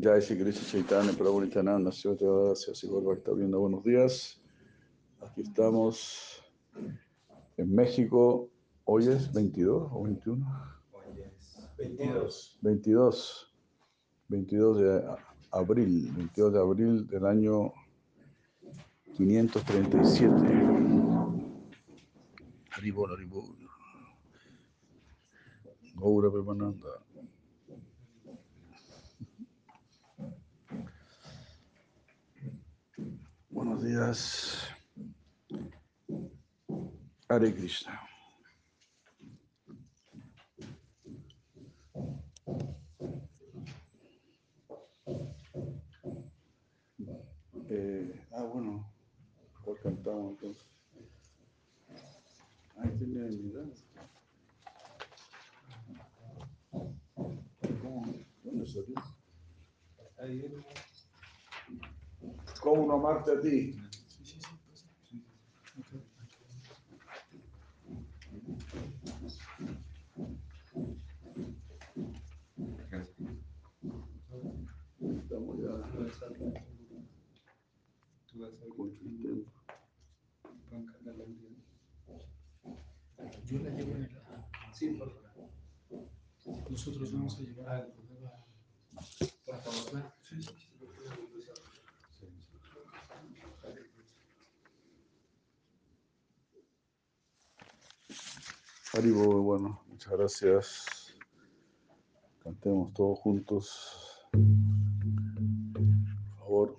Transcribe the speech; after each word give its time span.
Jai 0.00 0.20
Shri 0.20 0.36
Krishna 0.36 0.66
Chaitanya 0.66 1.12
Prabhu 1.12 1.40
Nityananda 1.40 1.92
Sivate 1.92 2.24
Vadasya 2.24 2.74
Sigor 2.74 3.16
está 3.16 3.32
viendo 3.32 3.60
buenos 3.60 3.84
días. 3.84 4.42
Aquí 5.20 5.42
estamos 5.42 6.42
en 7.56 7.72
México. 7.72 8.50
Hoy 8.86 9.06
es 9.06 9.32
22 9.32 9.88
o 9.92 10.02
21? 10.02 10.46
Hoy 10.90 11.20
es 11.22 11.70
22. 11.78 12.58
22. 12.62 13.54
22 14.28 14.78
de 14.78 15.04
abril. 15.52 16.12
22 16.16 16.52
de 16.52 16.58
abril 16.58 17.06
del 17.06 17.26
año 17.26 17.72
537. 19.16 20.34
Haribol, 22.72 23.12
Haribol. 23.12 23.56
Gaura 25.94 26.32
Premananda. 26.32 26.88
Buenos 33.54 33.84
días. 33.84 34.68
Hare 37.28 37.54
Krishna. 37.54 38.00
Eh, 47.70 48.26
ah, 48.32 48.42
bueno, 48.42 48.92
¿cuál 49.64 49.78
cantamos 49.84 50.32
entonces? 50.32 50.66
Ahí 52.76 52.90
edad. 53.50 53.68
¿Cómo? 57.80 58.14
¿Dónde 58.42 58.66
¿Cómo 62.64 62.86
no 62.86 62.94
amarte 62.94 63.30
a 63.30 63.40
ti? 63.42 63.76
Estamos 74.98 75.58
ya 75.58 75.72
Tú 78.26 78.40
vas 78.40 78.54
a 78.54 78.74
con 78.74 78.88
el 78.88 79.18
tiempo. 79.18 79.52
Yo 83.44 83.58
la 83.58 83.70
llevo 83.76 83.90
en 83.90 84.04
el. 84.04 84.10
Sí, 84.72 84.88
por 84.94 85.12
favor. 85.12 85.50
Nosotros 86.70 87.12
vamos 87.12 87.38
a 87.38 87.42
llevar. 87.42 87.92
Por 89.44 89.58
favor. 89.58 90.12
Sí, 90.22 90.42
sí, 90.42 90.63
bueno, 99.02 99.82
muchas 99.88 100.12
gracias. 100.12 101.16
Cantemos 102.42 102.92
todos 102.92 103.18
juntos. 103.18 104.28
Por 106.30 106.38
favor. 106.38 106.76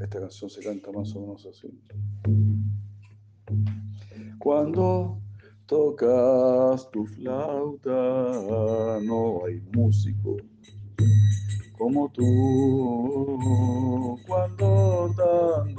Esta 0.00 0.20
canción 0.20 0.50
se 0.50 0.60
canta 0.62 0.90
más 0.90 1.14
o 1.14 1.20
menos 1.20 1.46
así. 1.46 1.68
Cuando 4.38 5.20
tocas 5.66 6.90
tu 6.90 7.06
flauta, 7.06 8.98
no 9.04 9.44
hay 9.44 9.60
músico 9.72 10.36
como 11.78 12.10
tú. 12.10 14.18
Cuando 14.26 15.14
tan 15.16 15.74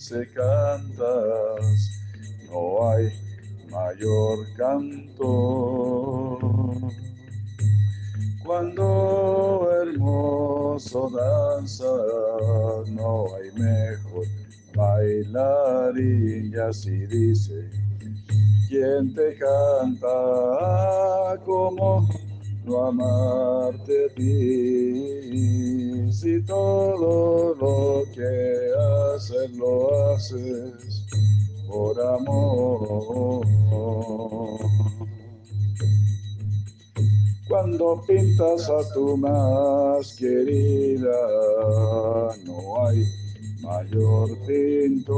dulce 0.00 0.26
cantas, 0.32 1.90
no 2.50 2.88
hay 2.88 3.12
mayor 3.70 4.46
canto. 4.56 6.38
Cuando 8.44 9.68
hermoso 9.82 11.10
danzas, 11.10 12.88
no 12.88 13.26
hay 13.34 13.52
mejor 13.52 14.26
bailarín, 14.74 16.50
y 16.52 16.56
así 16.56 17.06
dice. 17.06 17.70
¿Quién 18.68 19.14
te 19.14 19.36
canta 19.36 20.08
como 21.44 22.08
no 22.64 22.86
amarte 22.86 24.06
a 24.06 24.14
ti? 24.14 25.89
Si 26.20 26.36
todo 26.42 27.54
lo 27.54 28.04
que 28.12 28.74
haces 29.14 29.50
lo 29.56 30.12
haces 30.12 31.06
por 31.66 31.98
amor. 31.98 33.46
Cuando 37.48 38.02
pintas 38.06 38.68
a 38.68 38.92
tu 38.92 39.16
más 39.16 40.14
querida, 40.16 41.08
no 42.44 42.86
hay 42.86 43.02
mayor 43.62 44.38
pintor. 44.46 45.10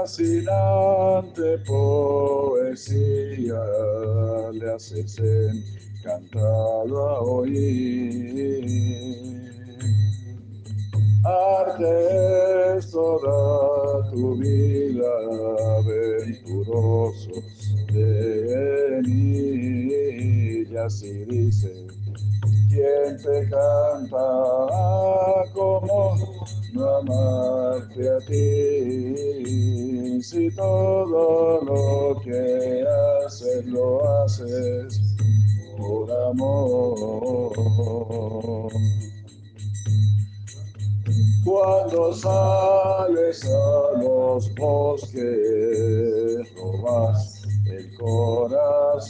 Fascinante 0.00 1.58
poesía 1.66 3.60
le 4.52 4.72
haces 4.72 5.18
encantado 5.18 7.08
a 7.08 7.20
oír. 7.20 8.64
Arte 11.24 12.80
toda 12.92 14.08
tu 14.12 14.36
vida, 14.36 15.10
aventuroso 15.78 17.34
de 17.92 19.00
venir. 19.02 20.68
Y 20.70 20.76
así 20.76 21.24
dice, 21.24 21.72
quien 22.68 23.16
te 23.16 23.48
canta 23.50 24.26
como 25.52 26.16
amarte 26.76 28.08
a 28.08 28.18
ti. 28.26 30.22
Si 30.22 30.50
todo 30.54 31.60
lo 31.62 32.20
que 32.20 32.84
haces 33.24 33.64
lo 33.66 34.04
haces 34.22 35.00
por 35.76 36.10
amor. 36.10 37.52
Cuando 41.44 42.12
sales 42.12 43.44
a 43.44 43.98
los 44.02 44.54
bosques, 44.54 45.24
robas 46.56 47.42
el 47.66 47.96
corazón. 47.96 49.08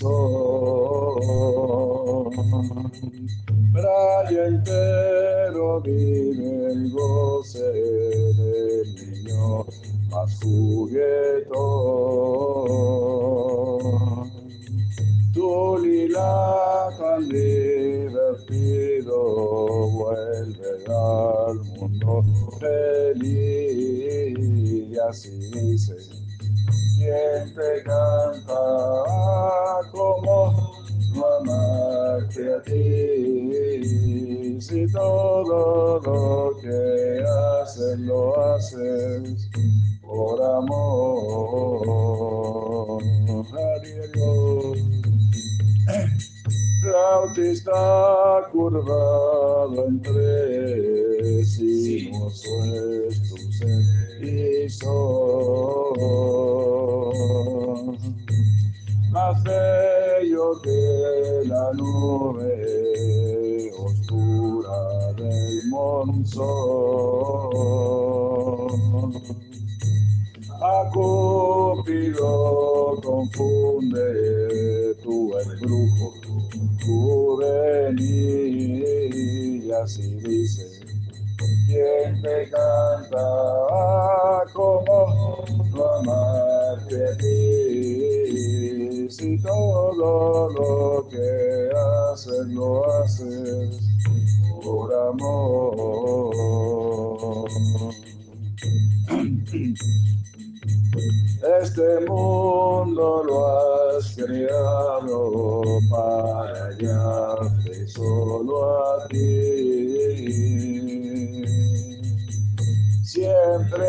Raya 3.72 4.46
entero 4.46 5.80
vive 5.82 6.72
el 6.72 6.90
goce 6.90 7.60
del 7.60 8.94
niño 8.94 9.66
más 10.10 10.40
juguetón. 10.42 11.58
Tu 15.34 15.78
lila 15.78 16.88
tan 16.98 17.28
divertido 17.28 19.18
vuelve 19.90 20.84
al 20.88 21.56
mundo 21.76 22.24
feliz 22.58 24.38
y 24.38 24.98
así 24.98 25.38
dice 25.52 25.94
quien 26.96 27.54
te 27.54 27.82
canta 27.84 28.62
como 29.92 30.87
amarte 31.14 32.54
a 32.54 32.62
ti 32.62 34.60
si 34.60 34.86
todo 34.92 36.00
lo 36.00 36.56
que 36.60 37.24
haces 37.24 37.98
lo 38.00 38.38
haces 38.52 39.48
por 40.02 40.42
amor 40.42 41.78
Hari 43.50 43.92
Hari. 44.00 44.98
Rauti 46.84 47.40
está 47.40 48.48
curvado 48.52 49.88
entre 49.88 51.44
sí, 51.44 52.10
es 52.12 53.22
tu 53.28 53.36
ser 53.52 54.24
y 54.24 54.68
sol. 54.68 55.98
Más 59.10 59.42
bello 59.42 60.60
que 60.62 61.42
la 61.46 61.72
nube 61.74 63.70
oscura 63.78 65.12
del 65.16 65.68
monzón. 65.70 66.48
A 70.60 70.90
Cúpido 70.92 72.30
confunde 73.02 74.48
juvenil, 76.88 78.04
y 79.64 79.72
así 79.72 80.14
dice. 80.16 80.66
¿Quién 81.66 82.22
te 82.22 82.50
canta 82.50 83.26
como 84.54 85.44
no 85.70 85.84
amarte 85.84 86.96
a 87.06 87.16
ti? 87.18 88.57
Si 89.08 89.40
todo 89.40 90.50
lo 90.50 91.08
que 91.08 91.70
haces 92.12 92.46
lo 92.48 92.84
haces 92.92 93.80
por 94.62 94.92
amor. 94.92 96.34
Este 101.62 102.00
mundo 102.06 103.22
lo 103.24 103.46
has 103.46 104.14
creado 104.14 105.64
para 105.90 106.66
hallarte 106.66 107.88
solo 107.88 108.78
a 108.78 109.08
ti. 109.08 109.78
Siempre 113.04 113.88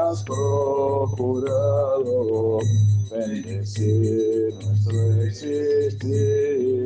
has 0.00 0.24
procurado 0.24 1.40
bendecir 3.10 4.54
nuestro 4.54 5.22
existir. 5.22 6.80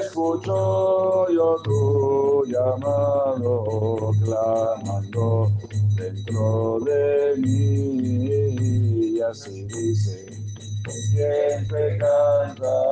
Escucho 0.00 1.28
yo 1.30 1.56
tu 1.62 2.44
llamado, 2.46 4.12
clamando 4.24 5.52
dentro 5.96 6.78
de 6.80 7.36
mí, 7.38 9.16
y 9.16 9.20
así 9.20 9.64
dice, 9.64 10.26
te 11.68 11.98
canta 11.98 12.89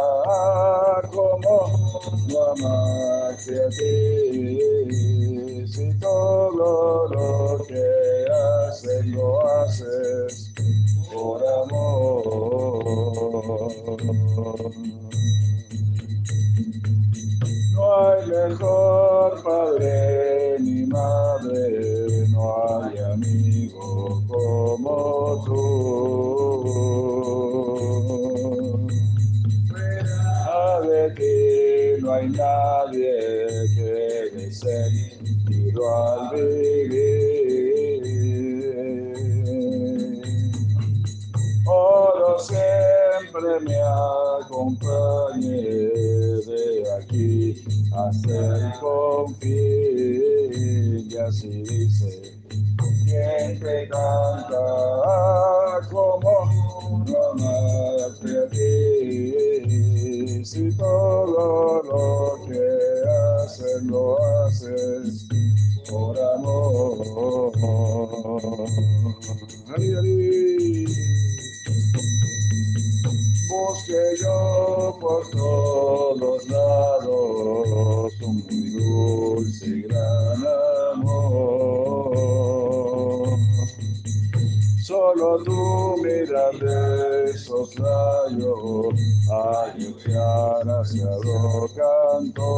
hacia 90.70 91.04
lo 91.04 91.69
canto. 91.76 92.48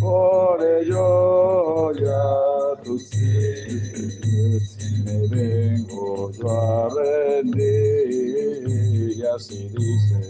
Por 0.00 0.62
ello 0.62 1.92
ya 1.94 2.82
tus 2.84 3.04
pies 3.04 4.76
me 5.04 5.18
vengo 5.28 6.30
yo 6.32 6.50
a 6.50 6.88
rendir 6.94 8.68
y 9.16 9.22
así 9.34 9.68
dice 9.68 10.20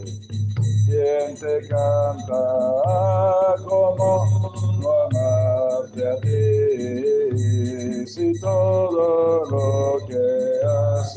quien 0.86 1.34
te 1.36 1.68
canta 1.68 2.42
como 3.68 4.08
no 4.80 4.90
amarte 5.02 6.08
a 6.08 6.16
ti 6.20 8.06
si 8.06 8.32
todo 8.40 9.44
lo 9.50 10.06
que 10.06 10.37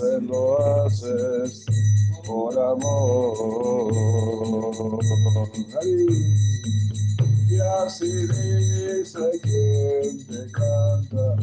haces 0.01 0.23
lo 0.23 0.83
haces 0.85 1.65
por 2.25 2.57
amor. 2.57 3.93
Y 7.49 7.59
así 7.59 8.11
dice 8.27 9.39
quien 9.43 10.25
te 10.25 10.51
canta, 10.51 11.35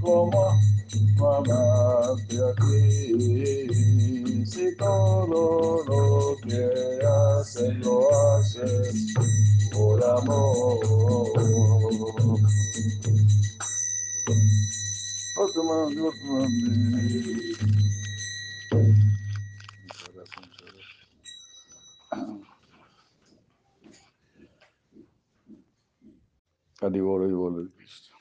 como 0.00 0.48
amarte 1.18 2.36
a 2.36 2.54
ti. 2.60 4.44
Si 4.44 4.76
todo 4.76 5.84
lo 5.86 6.36
que 6.46 6.64
haces 7.06 7.74
lo 7.78 7.96
haces 8.34 9.14
por 9.72 10.04
amor. 10.04 10.80
Muchas 19.82 20.10
gracias. 20.14 20.46
Haribol, 26.80 27.24
Haribol, 27.24 27.72
Krishna. 27.76 28.16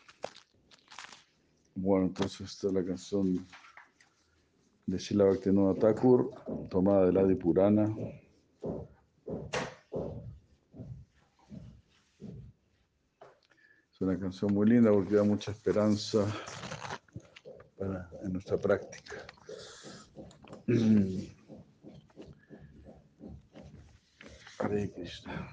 Bueno, 1.75 2.07
entonces 2.07 2.51
esta 2.51 2.67
es 2.67 2.73
la 2.73 2.83
canción 2.83 3.47
de 4.85 4.97
Shila 4.97 5.23
Bhaktivinoda 5.23 5.79
Thakur, 5.79 6.31
tomada 6.69 7.05
del 7.05 7.17
Adi 7.17 7.35
Purana. 7.35 7.95
Es 13.93 14.01
una 14.01 14.19
canción 14.19 14.53
muy 14.53 14.67
linda 14.67 14.91
porque 14.91 15.15
da 15.15 15.23
mucha 15.23 15.51
esperanza 15.51 16.27
para, 17.77 18.09
en 18.23 18.33
nuestra 18.33 18.57
práctica. 18.57 19.25
Hare 24.59 24.91
Krishna. 24.91 25.47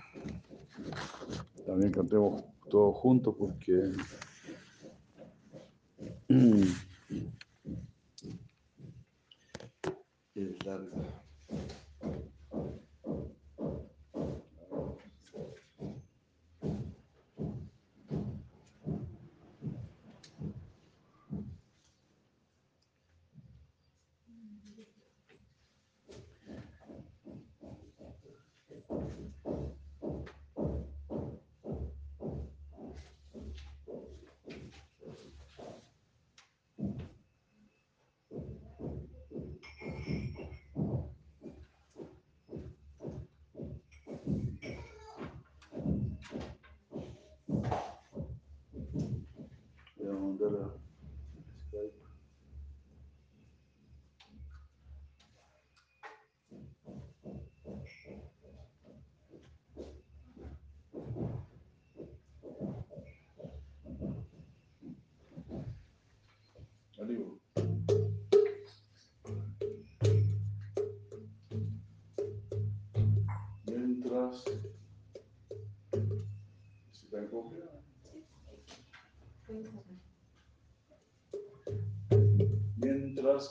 También 1.66 1.92
cantemos 1.92 2.44
todos 2.70 2.96
juntos 2.96 3.34
porque 3.38 3.92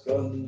mientras 0.06 0.41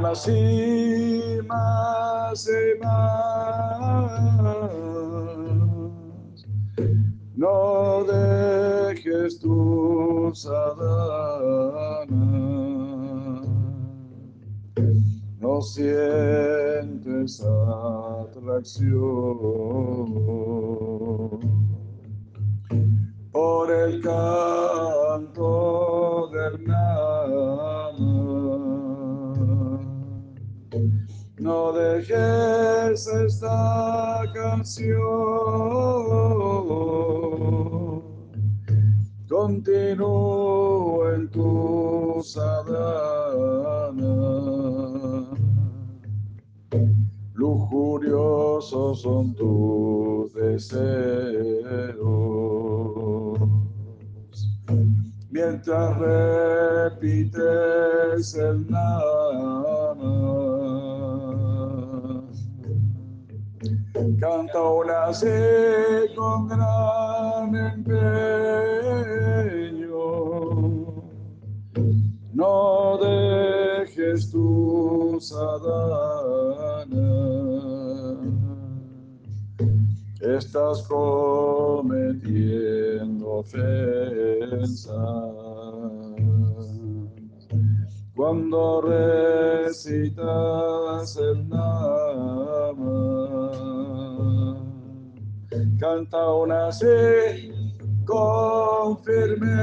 Canta 0.00 0.08
una 0.08 0.12
así 0.12 1.40
más. 1.46 2.48
No 7.36 8.04
dejes 8.04 9.38
tu 9.40 10.30
sadhana. 10.34 12.16
No 15.38 15.60
sientes 15.60 17.42
atracción 17.42 18.80
por 23.32 23.70
el 23.70 24.00
canto 24.00 25.50
del 26.32 26.64
nama. 26.64 27.09
Dejes 32.00 33.06
esta 33.06 34.22
canción. 34.32 34.88
Continúa 39.28 41.14
en 41.16 41.28
tu 41.30 42.22
sadhana. 42.24 44.06
Lujuriosos 47.34 49.02
son 49.02 49.34
tus 49.34 50.32
deseos. 50.32 50.80
Mientras 55.28 55.98
repites 55.98 57.34
el 58.36 58.70
nama. 58.70 59.29
Canta 64.18 64.62
una 64.62 65.04
así 65.04 65.26
con 66.16 66.48
gran 66.48 67.54
empeño. 67.54 68.00
No 72.32 72.98
dejes 72.98 74.30
tu 74.30 75.18
sadhana. 75.20 77.10
Estás 80.20 80.82
cometiendo 80.88 83.38
ofensas. 83.38 84.90
Cuando 88.14 88.82
recitas 88.82 90.22
el 91.16 91.48
nama, 91.48 93.49
canta 95.80 96.34
una 96.34 96.68
así 96.68 96.86
con 98.04 99.02
firmeza. 99.02 99.56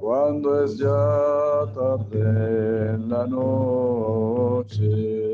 Cuando 0.00 0.64
es 0.64 0.78
ya 0.78 1.72
tarde 1.74 2.94
en 2.94 3.08
la 3.08 3.26
noche, 3.26 5.33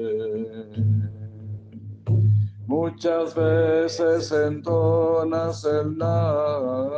muchas 2.71 3.35
veces 3.35 4.31
entonas 4.31 5.65
el 5.65 5.99
nama. 5.99 6.89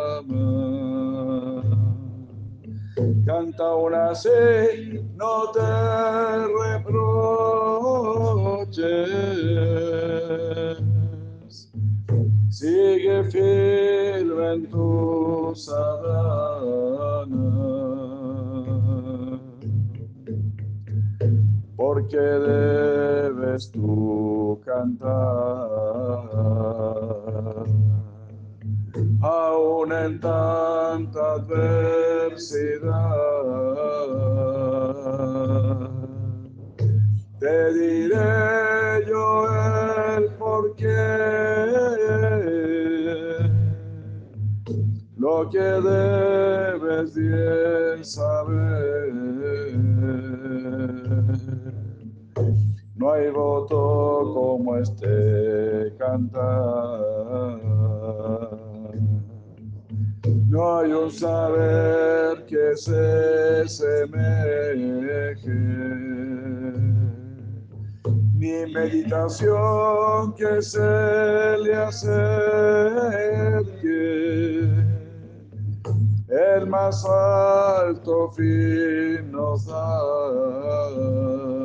Canta 3.24 3.74
una 3.76 4.10
así, 4.10 4.28
no 5.16 5.50
te 5.52 5.60
reproches. 6.60 7.22
Sigue 12.50 13.24
firme 13.30 14.52
en 14.52 14.68
tu 14.68 15.54
sadhana. 15.54 16.82
Porque 21.92 22.16
debes 22.16 23.70
tú 23.70 24.58
cantar 24.64 25.10
aún 29.20 29.92
en 29.92 30.18
tanta 30.18 31.34
adversidad. 31.34 32.88
Te 37.38 37.74
diré 37.74 39.04
yo 39.06 39.48
el 40.16 40.30
porqué, 40.36 40.96
lo 45.18 45.50
que 45.50 45.58
debes 45.60 47.14
bien 47.14 48.02
saber. 48.02 49.12
No 52.94 53.12
hay 53.12 53.30
voto 53.30 54.32
como 54.34 54.76
este 54.76 55.94
cantar. 55.98 57.00
No 60.48 60.78
hay 60.78 60.92
un 60.92 61.10
saber 61.10 62.44
que 62.44 62.76
se 62.76 63.66
semeje, 63.66 64.76
ni 68.34 68.66
meditación 68.72 70.34
que 70.34 70.60
se 70.60 71.56
le 71.58 71.74
acerque. 71.74 72.12
El 76.28 76.66
más 76.66 77.02
alto 77.06 78.30
fin 78.32 79.32
nos 79.32 79.64
da. 79.64 81.61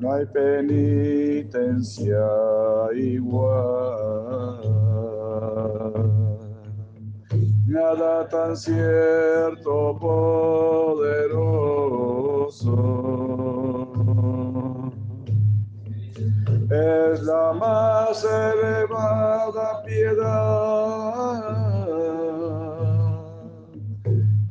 No 0.00 0.12
hay 0.14 0.26
penitencia 0.26 2.18
igual. 2.94 4.60
nada 7.70 8.28
tan 8.28 8.56
cierto, 8.56 9.96
poderoso. 9.98 11.40
Es 16.70 17.22
la 17.22 17.52
más 17.52 18.24
elevada 18.24 19.82
piedad, 19.84 21.42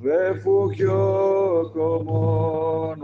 refugio 0.01 1.72
como 1.74 2.96
no 2.98 2.99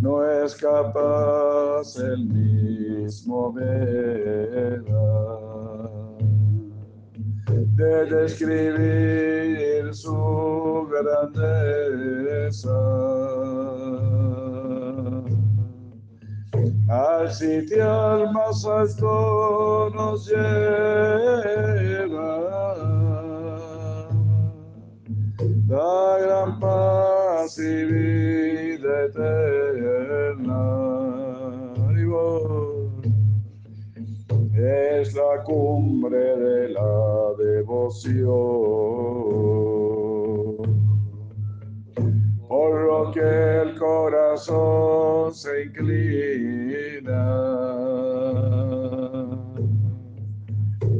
No 0.00 0.24
es 0.44 0.56
capaz 0.56 1.96
el 1.96 2.26
mismo 2.26 3.52
Veda 3.52 4.82
de 7.76 8.06
describir 8.06 9.94
su 9.94 10.88
grandeza. 10.90 12.70
Al 16.88 17.30
sitio 17.32 18.32
más 18.32 18.66
alto 18.66 19.90
nos 19.94 20.26
lleva 20.26 20.82
la 25.72 26.18
gran 26.20 26.60
paz 26.60 27.58
y 27.58 27.84
vida. 27.86 28.92
Es 35.02 35.14
la 35.14 35.42
cumbre 35.44 36.16
de 36.16 36.68
la 36.68 37.34
devoción, 37.36 38.22
por 42.46 42.72
lo 42.86 43.10
que 43.10 43.62
el 43.62 43.76
corazón 43.78 45.34
se 45.34 45.64
inclina. 45.64 47.24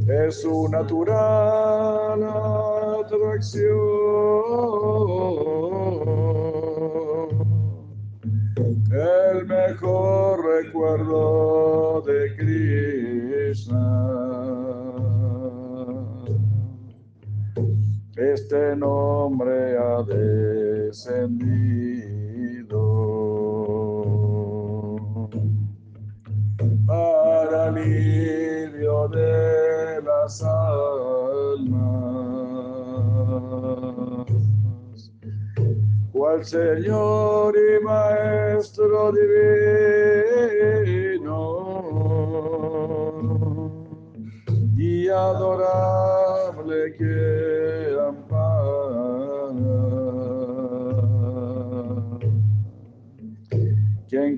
Es 0.09 0.43
su 0.43 0.69
natural 0.69 2.23
atracción 3.00 4.01
Este 18.53 18.77
nombre 18.77 19.79
ha 19.79 20.03
descendido. 20.03 21.31
Para 26.87 27.69
alivio 27.69 29.09
de 29.09 30.03
las 30.03 30.43
almas. 30.43 31.73
Cual 36.12 36.45
Señor 36.45 37.55
y 37.57 37.83
Maestro 37.83 39.12
divino 39.12 40.02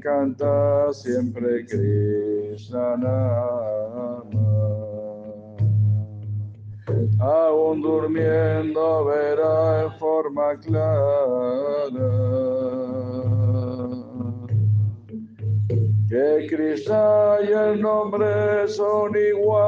canta 0.05 0.93
siempre 0.93 1.65
Krishna 1.65 2.95
aún 7.19 7.81
durmiendo 7.81 9.07
verá 9.07 9.85
en 9.85 9.93
forma 9.99 10.61
clara 10.61 12.11
que 16.07 16.47
Krishna 16.51 17.39
y 17.43 17.53
el 17.53 17.81
nombre 17.81 18.69
son 18.69 19.13
iguales. 19.17 19.65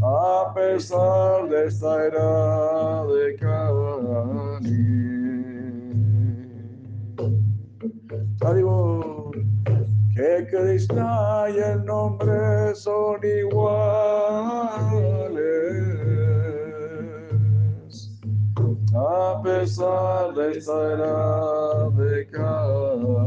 A 0.00 0.52
pesar 0.54 1.48
de 1.48 1.66
esta 1.66 2.06
era 2.06 2.83
Adiós 8.54 9.34
que 10.14 10.46
Krishna 10.48 11.46
y 11.50 11.58
el 11.58 11.84
nombre 11.84 12.72
son 12.76 13.18
iguales, 13.24 13.82
a 18.94 19.42
pesar 19.42 20.34
de 20.34 20.52
esta 20.52 20.92
era 20.92 21.90
de 21.98 22.28
Kali. 22.28 23.24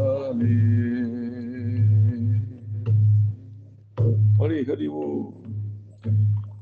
Hari 4.40 4.66
Haribu. 4.72 5.34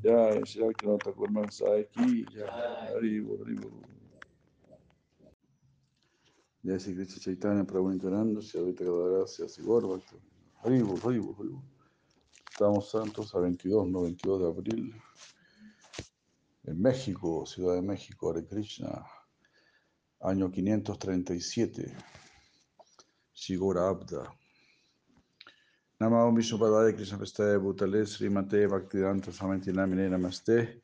Ya, 0.02 0.42
Shri 0.44 0.64
el 0.66 1.32
mensaje 1.32 1.82
aquí. 1.82 2.26
Ya, 2.36 2.48
Haribu, 2.96 3.38
Haribu. 3.44 3.75
Ya 6.66 6.80
si 6.80 6.96
Krishna 6.96 7.20
Chaitanya 7.22 7.64
Prabhu 7.64 7.92
Nityananda, 7.92 8.42
si 8.42 8.58
ahorita 8.58 8.84
gracias 8.84 9.60
y 9.60 9.62
Gorba. 9.62 10.02
Haribu, 10.64 10.98
Haribu, 10.98 11.36
Haribu. 11.38 11.62
Estamos 12.52 12.90
santos 12.90 13.36
a 13.36 13.40
22, 13.40 13.88
no 13.88 14.02
22 14.02 14.40
de 14.40 14.48
abril. 14.48 14.96
En 16.64 16.82
México, 16.82 17.46
Ciudad 17.46 17.76
de 17.76 17.84
México, 17.84 18.32
Hare 18.32 18.48
Krishna. 18.48 19.06
Año 20.22 20.50
537. 20.50 21.96
Shigora 23.32 23.88
Abda. 23.88 24.24
Namo 26.00 26.34
Vishnu 26.34 26.58
Padaya 26.58 26.96
Krishna 26.96 27.20
Pestaya 27.20 27.60
Bhutale 27.60 28.08
Srimate 28.08 28.66
Bhaktivedanta 28.66 29.32
Swamiti 29.32 29.72
Namine 29.72 30.10
Namaste. 30.10 30.82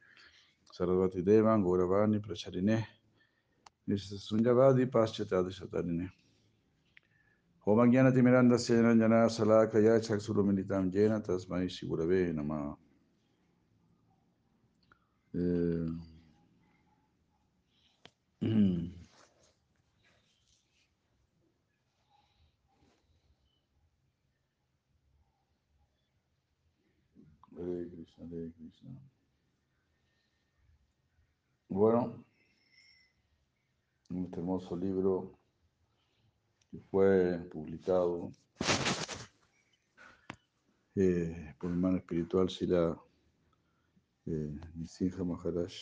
Sarasvati 0.71 1.23
Devan 1.23 1.63
Gauravani 1.63 2.19
Pracharine. 2.19 3.00
Sunyavadi 3.89 4.85
Paschatadi 4.89 5.51
Satarine. 5.51 6.09
Homagyana 7.65 8.11
Timiranda 8.11 8.57
Shigurave 11.69 12.33
Nama. 12.33 12.77
Eh, 15.35 15.89
Krishna, 27.61 28.25
Krishna. 28.27 28.89
Bueno, 31.69 32.25
este 34.19 34.39
hermoso 34.39 34.75
libro 34.75 35.39
que 36.69 36.79
fue 36.79 37.39
publicado 37.51 38.31
eh, 40.95 41.55
por 41.57 41.69
mi 41.69 41.75
hermano 41.75 41.97
espiritual 41.97 42.49
Sila 42.49 42.97
eh, 44.25 44.59
Nisinja 44.75 45.23
Maharaj. 45.23 45.73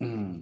Mm. 0.00 0.40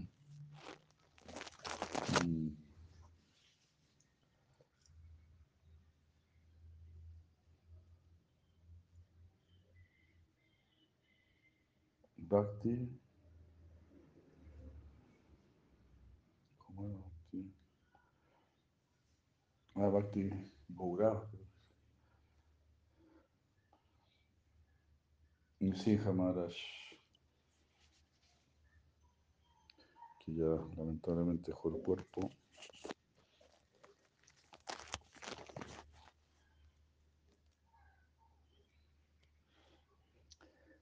Bhakti. 12.17 13.02
Aparte, 19.75 20.53
abogado. 20.71 21.29
Nisija 25.61 26.13
Maharaj, 26.13 26.55
que 30.19 30.35
ya 30.35 30.59
lamentablemente 30.77 31.53
dejó 31.53 31.69
el 31.69 31.83
cuerpo. 31.83 32.31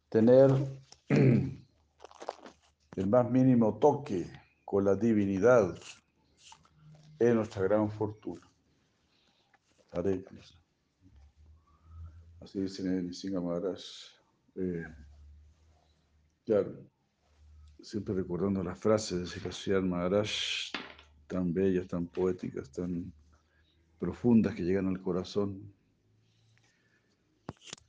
Tener 0.09 0.51
el 1.09 3.07
más 3.07 3.31
mínimo 3.31 3.79
toque 3.79 4.27
con 4.65 4.85
la 4.85 4.97
divinidad 4.97 5.79
es 7.19 7.35
nuestra 7.35 7.63
gran 7.63 7.91
fortuna. 7.91 8.50
Hare 9.93 10.23
Krishna. 10.23 10.61
Así 12.41 12.61
dice 12.61 12.83
en 12.83 13.13
Singa 13.13 13.41
Maharaj. 13.41 13.81
Eh, 14.57 14.85
claro, 16.45 16.87
siempre 17.81 18.15
recordando 18.15 18.63
las 18.63 18.79
frases 18.79 19.21
de 19.21 19.27
Sikashian 19.27 19.89
Maharaj, 19.89 20.31
tan 21.27 21.53
bellas, 21.53 21.87
tan 21.87 22.07
poéticas, 22.07 22.71
tan 22.71 23.13
profundas 23.99 24.55
que 24.55 24.63
llegan 24.63 24.87
al 24.89 25.01
corazón. 25.01 25.73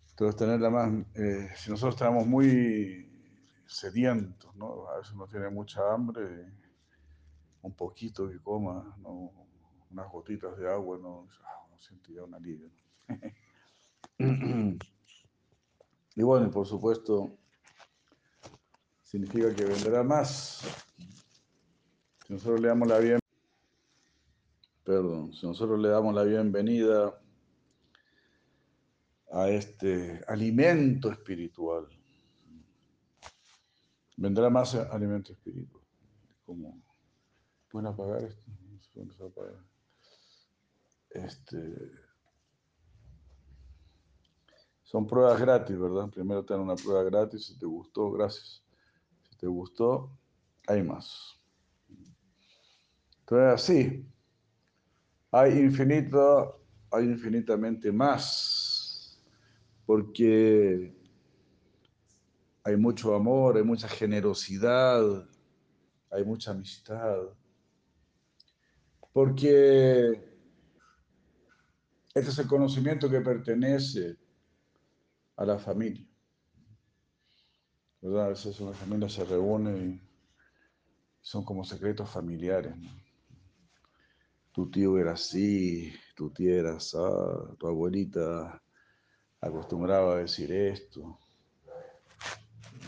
Entonces, 0.10 0.36
tenerla 0.36 0.70
más, 0.70 0.92
eh, 1.16 1.50
si 1.56 1.72
nosotros 1.72 1.96
estamos 1.96 2.28
muy 2.28 3.10
sedientos, 3.66 4.54
¿no? 4.56 4.88
a 4.90 4.98
veces 4.98 5.14
uno 5.14 5.28
tiene 5.28 5.50
mucha 5.50 5.82
hambre, 5.94 6.52
un 7.62 7.74
poquito 7.74 8.30
que 8.30 8.38
coma, 8.40 8.96
¿no? 9.00 9.32
unas 9.90 10.12
gotitas 10.12 10.58
de 10.58 10.70
agua, 10.70 11.00
no, 11.02 11.28
siente 11.82 12.14
ya 12.14 12.24
un 12.24 12.34
alivio. 12.34 12.70
y 16.16 16.24
bueno, 16.24 16.50
por 16.52 16.66
supuesto, 16.68 17.38
significa 19.04 19.54
que 19.54 19.66
vendrá 19.66 20.04
más. 20.04 20.62
Si 22.26 22.34
nosotros 22.34 22.62
le 22.62 22.68
damos 22.68 22.88
la 22.88 23.00
bien, 23.00 23.20
perdón, 24.84 25.34
si 25.34 25.46
nosotros 25.46 25.80
le 25.80 25.90
damos 25.90 26.14
la 26.14 26.24
bienvenida 26.24 27.20
a 29.32 29.50
este 29.50 30.24
alimento 30.28 31.12
espiritual, 31.12 31.88
vendrá 34.18 34.50
más 34.50 34.76
alimento 34.76 35.34
espiritual. 35.34 35.84
Como, 36.46 36.82
¿pueden 37.70 37.88
apagar 37.88 38.24
esto? 38.24 38.52
Se 38.92 39.24
apaga. 39.24 39.71
Este, 41.14 41.92
son 44.84 45.08
pruebas 45.08 45.40
gratis, 45.40 45.78
¿verdad? 45.78 46.10
Primero 46.10 46.44
te 46.44 46.54
dan 46.54 46.64
una 46.64 46.76
prueba 46.76 47.04
gratis, 47.04 47.46
si 47.46 47.58
te 47.58 47.66
gustó, 47.66 48.12
gracias. 48.12 48.64
Si 49.30 49.38
te 49.38 49.48
gustó, 49.48 50.12
hay 50.68 50.84
más. 50.84 51.40
Entonces, 53.20 53.54
así, 53.54 54.06
hay 55.32 55.60
infinito, 55.60 56.62
hay 56.92 57.06
infinitamente 57.06 57.92
más, 57.92 59.22
porque 59.86 60.94
hay 62.64 62.76
mucho 62.76 63.16
amor, 63.16 63.56
hay 63.56 63.64
mucha 63.64 63.88
generosidad, 63.88 65.26
hay 66.10 66.26
mucha 66.26 66.52
amistad, 66.52 67.18
porque 69.14 70.31
este 72.14 72.30
es 72.30 72.40
el 72.40 72.48
conocimiento 72.48 73.10
que 73.10 73.22
pertenece 73.22 74.18
a 75.38 75.46
la 75.46 75.58
familia. 75.58 76.06
A 78.04 78.28
veces 78.28 78.60
una 78.60 78.74
familia 78.74 79.08
se 79.08 79.24
reúne 79.24 79.78
y 79.78 80.02
son 81.22 81.46
como 81.46 81.64
secretos 81.64 82.10
familiares. 82.10 82.74
Tu 84.52 84.70
tío 84.70 84.98
era 84.98 85.14
así, 85.14 85.94
tu 86.16 86.32
tía 86.32 86.56
era 86.56 86.76
así, 86.76 86.98
tu 87.58 87.68
abuelita 87.68 88.62
acostumbraba 89.40 90.16
a 90.16 90.18
decir 90.18 90.52
esto. 90.52 91.18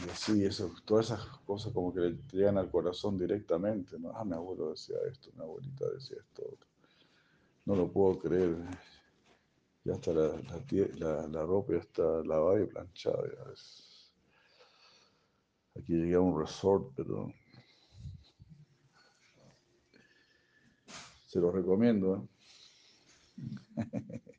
Y 0.06 0.10
así, 0.10 0.44
eso, 0.46 0.74
todas 0.84 1.06
esas 1.06 1.26
cosas 1.46 1.72
como 1.72 1.94
que 1.94 2.02
le 2.02 2.18
llegan 2.32 2.58
al 2.58 2.70
corazón 2.70 3.18
directamente. 3.18 3.96
Ah, 4.16 4.26
mi 4.26 4.34
abuelo 4.34 4.72
decía 4.72 4.98
esto, 5.10 5.30
mi 5.36 5.42
abuelita 5.42 5.86
decía 5.92 6.18
esto. 6.20 6.58
No 7.66 7.76
lo 7.76 7.92
puedo 7.92 8.20
creer. 8.20 8.58
Ya 9.86 9.94
está 9.94 10.14
la, 10.14 10.42
la, 10.98 11.28
la, 11.28 11.46
ropa 11.46 11.74
ya 11.74 11.80
está 11.80 12.04
lavada 12.24 12.62
y 12.62 12.68
planchada. 12.68 13.22
Ya 13.28 13.52
es. 13.52 14.12
Aquí 15.76 15.94
llegué 15.94 16.16
a 16.16 16.22
un 16.22 16.40
resort, 16.40 16.94
pero 16.96 17.34
se 21.26 21.40
lo 21.40 21.52
recomiendo. 21.52 22.16
¿eh? 22.16 22.30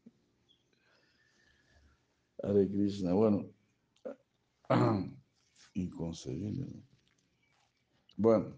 Hare 2.42 2.68
Krishna, 2.68 3.14
bueno, 3.14 3.50
inconcebible. 5.74 6.66
Bueno, 8.16 8.56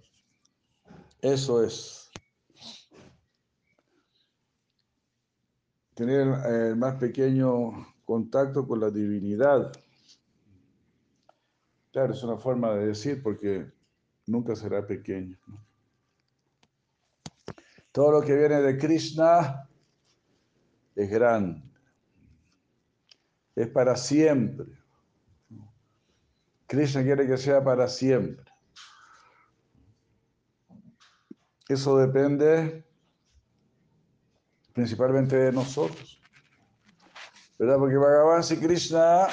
eso 1.22 1.62
es. 1.62 2.06
Tener 5.96 6.28
el 6.44 6.76
más 6.76 6.96
pequeño 6.96 7.72
contacto 8.04 8.68
con 8.68 8.80
la 8.80 8.90
divinidad. 8.90 9.72
Claro, 11.90 12.12
es 12.12 12.22
una 12.22 12.37
forma 12.37 12.74
de 12.74 12.88
decir 12.88 13.22
porque 13.22 13.72
nunca 14.26 14.54
será 14.54 14.87
pequeño. 14.87 15.38
Todo 17.92 18.12
lo 18.12 18.20
que 18.20 18.37
viene 18.37 18.61
de 18.61 18.76
Krishna 18.76 19.66
es 20.94 21.11
grande, 21.11 21.62
es 23.54 23.68
para 23.68 23.96
siempre. 23.96 24.66
Krishna 26.66 27.04
quiere 27.04 27.26
que 27.26 27.38
sea 27.38 27.64
para 27.64 27.88
siempre. 27.88 28.44
Eso 31.70 31.96
depende 31.96 32.86
principalmente 34.77 35.35
de 35.37 35.53
nosotros. 35.53 36.21
¿Verdad? 37.59 37.79
Porque 37.79 37.97
Bhagavan 37.97 38.43
y 38.51 38.57
Krishna 38.57 39.27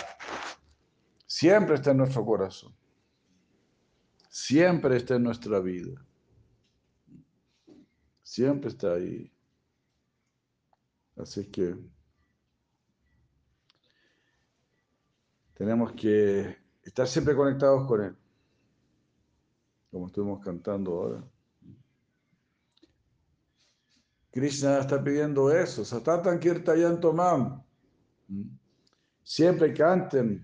siempre 1.27 1.75
está 1.75 1.91
en 1.91 1.97
nuestro 1.97 2.25
corazón. 2.25 2.73
Siempre 4.29 4.95
está 4.95 5.15
en 5.15 5.23
nuestra 5.23 5.59
vida. 5.59 6.01
Siempre 8.23 8.69
está 8.69 8.93
ahí. 8.93 9.29
Así 11.17 11.51
que 11.51 11.75
tenemos 15.55 15.91
que 15.91 16.57
estar 16.83 17.05
siempre 17.05 17.35
conectados 17.35 17.85
con 17.85 18.01
Él. 18.01 18.15
Como 19.91 20.07
estuvimos 20.07 20.41
cantando 20.41 20.91
ahora. 20.93 21.32
Krishna 24.33 24.79
está 24.79 25.01
pidiendo 25.03 25.51
eso. 25.51 25.85
Satatan 25.85 26.39
Kirtayan 26.39 26.99
Tomam. 26.99 27.63
Siempre 29.23 29.71
canten 29.75 30.43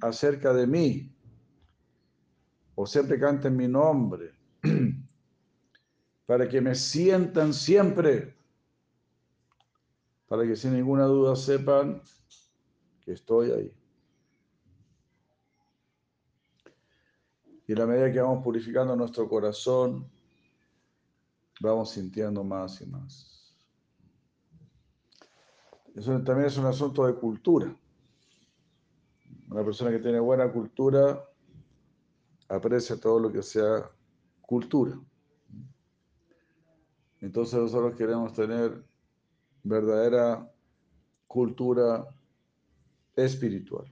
acerca 0.00 0.54
de 0.54 0.64
mí. 0.64 1.12
O 2.76 2.86
siempre 2.86 3.18
canten 3.18 3.56
mi 3.56 3.66
nombre. 3.66 4.32
Para 6.26 6.48
que 6.48 6.60
me 6.60 6.76
sientan 6.76 7.52
siempre. 7.52 8.36
Para 10.28 10.46
que 10.46 10.54
sin 10.54 10.74
ninguna 10.74 11.06
duda 11.06 11.34
sepan 11.34 12.00
que 13.04 13.14
estoy 13.14 13.50
ahí. 13.50 13.74
Y 17.66 17.72
a 17.72 17.76
la 17.76 17.86
medida 17.86 18.12
que 18.12 18.20
vamos 18.20 18.44
purificando 18.44 18.94
nuestro 18.94 19.28
corazón, 19.28 20.08
vamos 21.60 21.90
sintiendo 21.90 22.42
más 22.42 22.80
y 22.80 22.86
más. 22.86 23.54
Eso 25.94 26.12
también 26.22 26.46
es 26.46 26.56
un 26.56 26.66
asunto 26.66 27.06
de 27.06 27.14
cultura. 27.14 27.74
Una 29.48 29.64
persona 29.64 29.90
que 29.90 29.98
tiene 29.98 30.20
buena 30.20 30.50
cultura 30.50 31.22
aprecia 32.48 32.98
todo 32.98 33.18
lo 33.18 33.32
que 33.32 33.42
sea 33.42 33.90
cultura. 34.40 34.98
Entonces 37.20 37.60
nosotros 37.60 37.96
queremos 37.96 38.32
tener 38.32 38.82
verdadera 39.62 40.50
cultura 41.26 42.06
espiritual. 43.14 43.86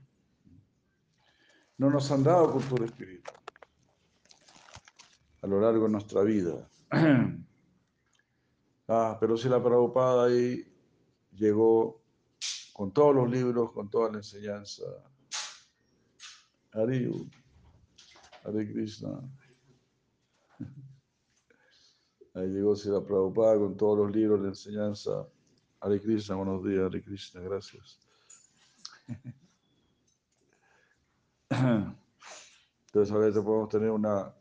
No 1.77 1.89
nos 1.89 2.09
han 2.11 2.23
dado 2.23 2.51
cultura 2.51 2.85
espiritual 2.85 3.35
a 5.41 5.47
lo 5.47 5.61
largo 5.61 5.85
de 5.85 5.91
nuestra 5.91 6.23
vida. 6.23 6.67
Ah, 8.91 9.15
pero 9.19 9.37
si 9.37 9.47
la 9.47 9.61
Prabhupada 9.61 10.25
ahí 10.25 10.65
llegó 11.33 12.01
con 12.73 12.91
todos 12.91 13.13
los 13.13 13.29
libros, 13.29 13.71
con 13.71 13.87
toda 13.87 14.09
la 14.09 14.17
enseñanza. 14.17 14.83
Hari, 16.71 17.29
Hare 18.43 18.73
Krishna. 18.73 19.21
Ahí 22.33 22.47
llegó 22.47 22.75
si 22.75 22.89
la 22.89 23.03
Prabhupada 23.03 23.59
con 23.59 23.77
todos 23.77 23.99
los 23.99 24.11
libros 24.11 24.41
de 24.41 24.47
enseñanza. 24.49 25.27
Hare 25.81 26.01
Krishna, 26.01 26.35
buenos 26.37 26.63
días, 26.63 26.85
Hare 26.85 27.03
Krishna, 27.03 27.41
gracias. 27.41 27.99
Entonces 32.87 33.13
ahora 33.13 33.29
ya 33.29 33.43
podemos 33.43 33.69
tener 33.69 33.91
una, 33.91 34.33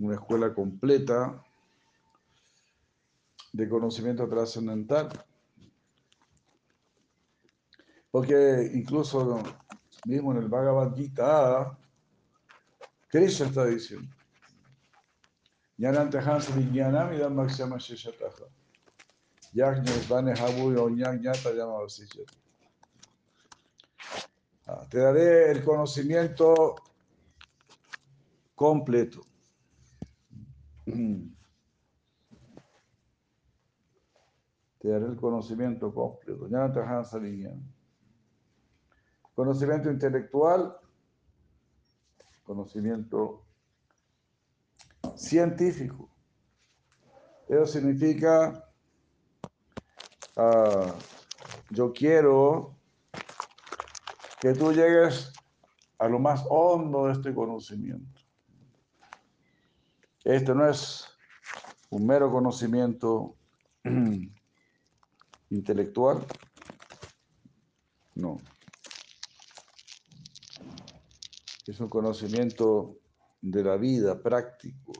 una 0.00 0.14
escuela 0.14 0.52
completa 0.52 1.44
de 3.58 3.68
conocimiento 3.68 4.28
trascendental. 4.28 5.08
Porque 8.08 8.70
incluso 8.72 9.42
mismo 10.06 10.30
en 10.30 10.38
el 10.38 10.48
Bhagavad 10.48 10.94
Gita, 10.94 11.76
Krishna 13.08 13.46
está 13.46 13.66
diciendo, 13.66 14.14
Jnanantahan 15.76 16.40
Sriñanam 16.40 17.12
idam 17.14 17.34
Makshama 17.34 17.78
Sheshataha. 17.78 18.46
Yajñas 19.52 20.08
Vane 20.08 20.34
Habu 20.38 20.72
Yoñañata 20.72 21.50
llama 21.52 21.78
Ah, 24.66 24.86
Te 24.88 24.98
daré 24.98 25.50
el 25.50 25.64
conocimiento 25.64 26.76
completo. 28.54 29.22
Te 34.78 34.88
daré 34.88 35.06
el 35.06 35.16
conocimiento 35.16 35.92
completo. 35.92 36.48
Conocimiento 39.34 39.90
intelectual, 39.90 40.76
conocimiento 42.44 43.44
científico. 45.16 46.08
Eso 47.48 47.66
significa, 47.66 48.64
ah, 50.36 50.94
yo 51.70 51.92
quiero 51.92 52.76
que 54.40 54.52
tú 54.52 54.72
llegues 54.72 55.32
a 55.98 56.08
lo 56.08 56.18
más 56.18 56.44
hondo 56.48 57.06
de 57.06 57.12
este 57.12 57.34
conocimiento. 57.34 58.20
Este 60.24 60.54
no 60.54 60.68
es 60.68 61.08
un 61.90 62.06
mero 62.06 62.30
conocimiento 62.30 63.36
intelectual, 65.50 66.24
no. 68.14 68.40
Es 71.66 71.78
un 71.80 71.88
conocimiento 71.88 72.98
de 73.40 73.62
la 73.62 73.76
vida 73.76 74.20
práctico 74.20 74.92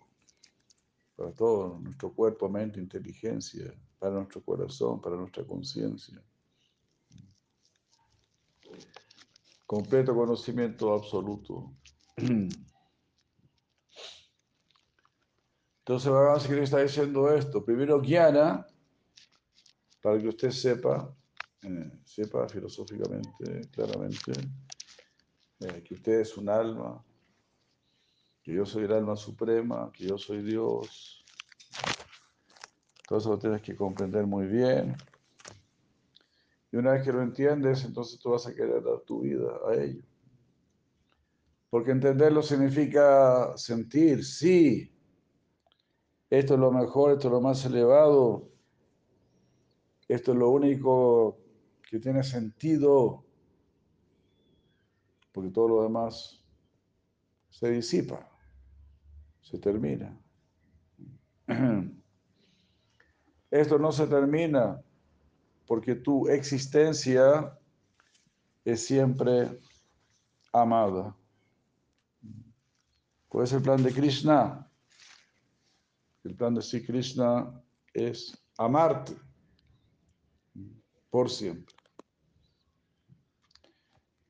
para 1.17 1.33
todo 1.33 1.79
nuestro 1.81 2.13
cuerpo, 2.13 2.49
mente, 2.49 2.79
inteligencia, 2.79 3.75
para 3.99 4.15
nuestro 4.15 4.43
corazón, 4.43 5.01
para 5.01 5.17
nuestra 5.17 5.45
conciencia. 5.45 6.23
Completo 9.67 10.15
conocimiento 10.15 10.95
absoluto. 10.95 11.73
Entonces 15.89 16.13
Bhagavan 16.13 16.41
Sri 16.41 16.61
está 16.61 16.79
diciendo 16.79 17.31
esto. 17.33 17.65
Primero 17.65 18.01
Guiana, 18.01 18.67
para 20.01 20.19
que 20.19 20.29
usted 20.29 20.51
sepa, 20.51 21.15
eh, 21.63 21.93
sepa 22.05 22.49
filosóficamente, 22.49 23.69
claramente, 23.73 24.33
eh, 25.61 25.83
que 25.83 25.95
usted 25.95 26.21
es 26.21 26.37
un 26.37 26.49
alma, 26.49 27.05
que 28.43 28.55
yo 28.55 28.65
soy 28.65 28.85
el 28.85 28.93
alma 28.93 29.17
suprema, 29.17 29.91
que 29.93 30.07
yo 30.07 30.17
soy 30.17 30.43
Dios. 30.43 31.25
Todo 33.07 33.19
eso 33.19 33.31
lo 33.31 33.39
tienes 33.39 33.63
que 33.63 33.75
comprender 33.75 34.27
muy 34.27 34.47
bien. 34.47 34.97
Y 36.71 36.77
una 36.77 36.93
vez 36.93 37.03
que 37.03 37.13
lo 37.13 37.23
entiendes, 37.23 37.85
entonces 37.85 38.19
tú 38.19 38.31
vas 38.31 38.47
a 38.47 38.55
querer 38.55 38.83
dar 38.83 39.01
tu 39.01 39.23
vida 39.23 39.51
a 39.67 39.75
ello. 39.75 40.03
Porque 41.71 41.91
entenderlo 41.91 42.43
significa 42.43 43.57
sentir, 43.57 44.25
sí, 44.25 44.91
esto 46.31 46.55
es 46.55 46.61
lo 46.61 46.71
mejor, 46.71 47.13
esto 47.13 47.29
es 47.29 47.33
lo 47.33 47.41
más 47.41 47.65
elevado, 47.65 48.48
esto 50.09 50.33
es 50.33 50.39
lo 50.39 50.49
único 50.51 51.39
que 51.89 51.99
tiene 52.01 52.23
sentido, 52.23 53.27
porque 55.33 55.51
todo 55.51 55.69
lo 55.69 55.83
demás 55.83 56.43
se 57.51 57.71
disipa, 57.71 58.27
se 59.43 59.59
termina. 59.59 60.19
Esto 63.51 63.79
no 63.79 63.93
se 63.93 64.07
termina 64.07 64.83
porque 65.67 65.95
tu 65.95 66.29
existencia 66.29 67.59
es 68.65 68.87
siempre 68.87 69.59
amada. 70.53 71.17
¿Cuál 73.29 73.45
es 73.45 73.53
el 73.53 73.63
plan 73.63 73.83
de 73.83 73.93
Krishna? 73.93 74.71
El 76.25 76.35
plan 76.35 76.55
de 76.55 76.61
Sri 76.61 76.85
Krishna 76.85 77.63
es 77.95 78.39
amarte 78.59 79.28
por 81.11 81.31
siempre. 81.31 81.75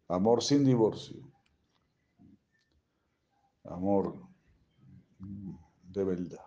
Amor 0.08 0.42
sin 0.42 0.64
divorcio. 0.64 1.16
Amor 3.64 4.26
de 5.18 6.04
verdad. 6.04 6.44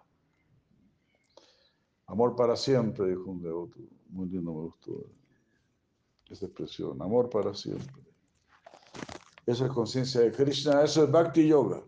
Amor 2.08 2.36
para 2.36 2.56
siempre, 2.56 3.10
dijo 3.10 3.30
un 3.30 3.42
devoto. 3.42 3.80
Muy 4.10 4.28
lindo, 4.28 4.52
me 4.52 4.62
gustó 4.62 5.06
esa 6.30 6.46
expresión. 6.46 7.02
Amor 7.02 7.30
para 7.30 7.54
siempre. 7.54 8.04
Eso 9.46 9.66
es 9.66 9.72
conciencia 9.72 10.22
de 10.22 10.32
Krishna, 10.32 10.84
eso 10.84 11.04
es 11.04 11.12
Bhakti 11.12 11.48
Yoga. 11.48 11.84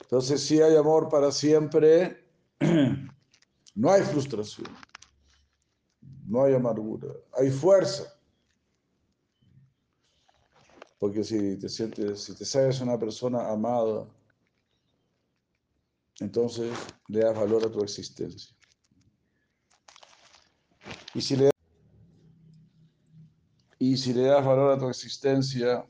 Entonces, 0.00 0.42
si 0.42 0.60
hay 0.62 0.74
amor 0.74 1.08
para 1.08 1.30
siempre, 1.30 2.26
no 3.74 3.90
hay 3.90 4.02
frustración, 4.02 4.66
no 6.28 6.44
hay 6.44 6.54
amargura, 6.54 7.08
hay 7.32 7.50
fuerza. 7.50 8.14
Porque 10.98 11.24
si 11.24 11.56
te 11.58 11.68
sientes, 11.68 12.24
si 12.24 12.34
te 12.34 12.44
sabes 12.44 12.80
una 12.80 12.98
persona 12.98 13.48
amada, 13.48 14.06
entonces 16.20 16.76
le 17.06 17.20
das 17.20 17.36
valor 17.36 17.64
a 17.64 17.70
tu 17.70 17.82
existencia. 17.82 18.54
Y 21.14 21.20
si 21.20 21.36
le, 21.36 21.50
y 23.78 23.96
si 23.96 24.12
le 24.12 24.22
das 24.22 24.44
valor 24.44 24.72
a 24.72 24.78
tu 24.78 24.88
existencia, 24.88 25.86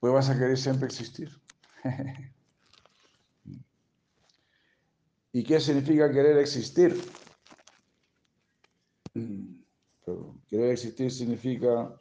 pues 0.00 0.12
vas 0.12 0.28
a 0.28 0.34
querer 0.34 0.58
siempre 0.58 0.86
existir. 0.86 1.30
¿Y 5.34 5.42
qué 5.42 5.58
significa 5.58 6.12
querer 6.12 6.38
existir? 6.38 6.96
querer 10.48 10.70
existir 10.70 11.10
significa 11.10 11.92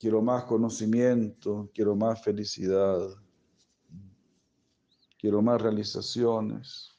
quiero 0.00 0.20
más 0.20 0.44
conocimiento, 0.44 1.70
quiero 1.72 1.94
más 1.94 2.20
felicidad, 2.20 2.98
quiero 5.16 5.42
más 5.42 5.62
realizaciones. 5.62 6.98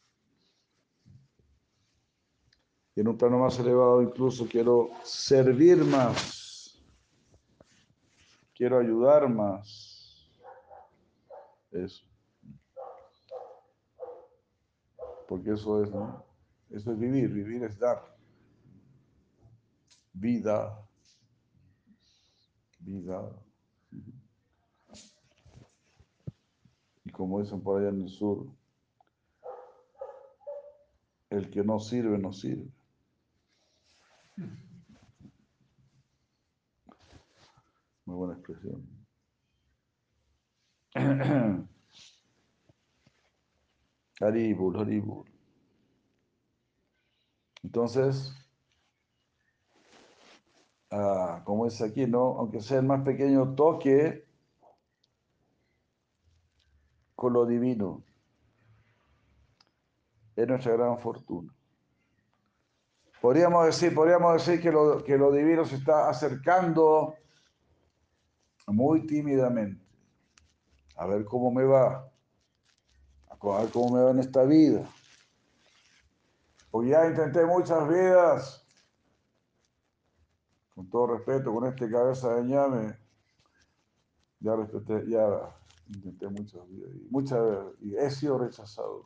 Y 2.95 3.01
en 3.01 3.09
un 3.09 3.17
plano 3.17 3.39
más 3.39 3.59
elevado 3.59 4.01
incluso 4.01 4.47
quiero 4.47 4.89
servir 5.03 5.83
más, 5.83 6.81
quiero 8.55 8.79
ayudar 8.79 9.27
más. 9.27 10.29
Eso. 11.71 12.08
Porque 15.29 15.51
eso 15.51 15.83
es, 15.83 15.91
¿no? 15.91 16.25
Eso 16.71 16.91
es 16.91 16.97
vivir, 16.97 17.29
vivir 17.29 17.63
es 17.63 17.77
dar. 17.77 18.03
Vida. 20.11 20.75
Vida. 22.79 23.29
Y 27.05 27.11
como 27.11 27.39
dicen 27.39 27.61
por 27.61 27.79
allá 27.79 27.89
en 27.89 28.01
el 28.01 28.09
sur, 28.09 28.47
el 31.29 31.51
que 31.51 31.63
no 31.63 31.79
sirve, 31.79 32.17
no 32.17 32.33
sirve. 32.33 32.67
Muy 38.05 38.15
buena 38.15 38.33
expresión. 38.33 38.83
Haribul, 44.19 44.77
Haribul. 44.79 45.25
Entonces, 47.63 48.33
ah, 50.91 51.41
como 51.45 51.65
es 51.65 51.81
aquí, 51.81 52.05
¿no? 52.05 52.37
Aunque 52.37 52.61
sea 52.61 52.79
el 52.79 52.85
más 52.85 53.01
pequeño 53.03 53.55
toque 53.55 54.25
con 57.15 57.33
lo 57.33 57.45
divino, 57.45 58.03
es 60.35 60.47
nuestra 60.47 60.73
gran 60.73 60.97
fortuna. 60.99 61.53
Podríamos 63.21 63.65
decir, 63.65 63.93
podríamos 63.93 64.33
decir 64.33 64.61
que 64.61 64.71
lo, 64.71 65.03
que 65.03 65.17
lo 65.17 65.31
divino 65.31 65.65
se 65.65 65.75
está 65.75 66.09
acercando 66.09 67.15
muy 68.67 69.05
tímidamente. 69.05 69.85
A 70.95 71.05
ver 71.05 71.25
cómo 71.25 71.51
me 71.51 71.65
va. 71.65 72.09
Ver 73.41 73.71
cómo 73.71 73.95
me 73.95 74.03
va 74.03 74.11
en 74.11 74.19
esta 74.19 74.43
vida. 74.43 74.87
Porque 76.71 76.89
ya 76.89 77.07
intenté 77.07 77.45
muchas 77.45 77.87
vidas. 77.87 78.65
Con 80.75 80.89
todo 80.89 81.07
respeto, 81.07 81.53
con 81.53 81.65
este 81.65 81.89
cabeza 81.89 82.35
de 82.35 82.43
ñame. 82.43 82.97
Ya 84.39 84.55
respeté, 84.55 85.09
ya 85.09 85.55
intenté 85.87 86.27
muchas 86.27 86.67
vidas. 86.69 86.91
Y, 86.95 87.07
muchas, 87.09 87.39
y 87.81 87.95
he 87.95 88.09
sido 88.11 88.37
rechazado. 88.37 89.05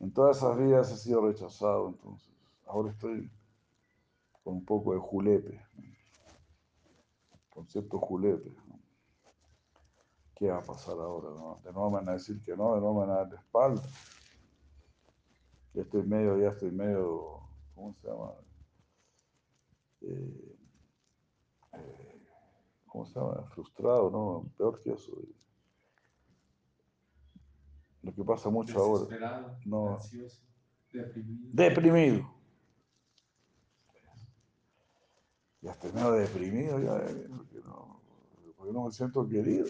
En 0.00 0.12
todas 0.12 0.36
esas 0.38 0.56
vidas 0.56 0.92
he 0.92 0.96
sido 0.96 1.26
rechazado. 1.26 1.88
Entonces, 1.88 2.30
ahora 2.66 2.90
estoy 2.90 3.30
con 4.44 4.54
un 4.54 4.64
poco 4.64 4.92
de 4.94 5.00
julepe. 5.00 5.60
Con 7.50 7.66
cierto 7.66 7.98
julepe. 7.98 8.54
¿Qué 10.38 10.48
va 10.48 10.58
a 10.58 10.62
pasar 10.62 10.94
ahora? 10.94 11.30
No? 11.30 11.60
De 11.64 11.72
nuevo 11.72 11.90
me 11.90 11.96
van 11.96 12.08
a 12.10 12.12
decir 12.12 12.40
que 12.44 12.56
no, 12.56 12.74
de 12.74 12.80
nuevo 12.80 13.00
me 13.00 13.06
van 13.06 13.10
a 13.10 13.18
dar 13.20 13.28
de 13.30 13.36
espalda. 13.36 13.82
Ya 15.74 15.82
estoy 15.82 16.02
medio, 16.04 16.38
ya 16.40 16.50
estoy 16.50 16.70
medio, 16.70 17.40
¿cómo 17.74 17.92
se 17.94 18.06
llama? 18.08 18.32
Eh, 20.02 20.56
eh, 21.74 22.22
¿Cómo 22.86 23.04
se 23.06 23.18
llama? 23.18 23.42
Frustrado, 23.50 24.10
¿no? 24.10 24.48
Peor 24.56 24.80
que 24.80 24.92
eso. 24.92 25.12
Lo 28.02 28.14
que 28.14 28.22
pasa 28.24 28.48
mucho 28.48 28.78
ahora. 28.78 29.04
Desesperado, 29.04 29.58
No. 29.64 29.94
ansioso, 29.96 30.42
deprimido. 30.92 31.48
Deprimido. 31.52 32.34
Ya 35.60 35.72
estoy 35.72 35.92
medio 35.92 36.12
deprimido, 36.12 36.78
ya, 36.80 36.96
eh, 37.10 37.26
porque 37.36 37.56
no, 37.64 38.00
porque 38.56 38.72
no 38.72 38.84
me 38.84 38.92
siento 38.92 39.28
querido. 39.28 39.66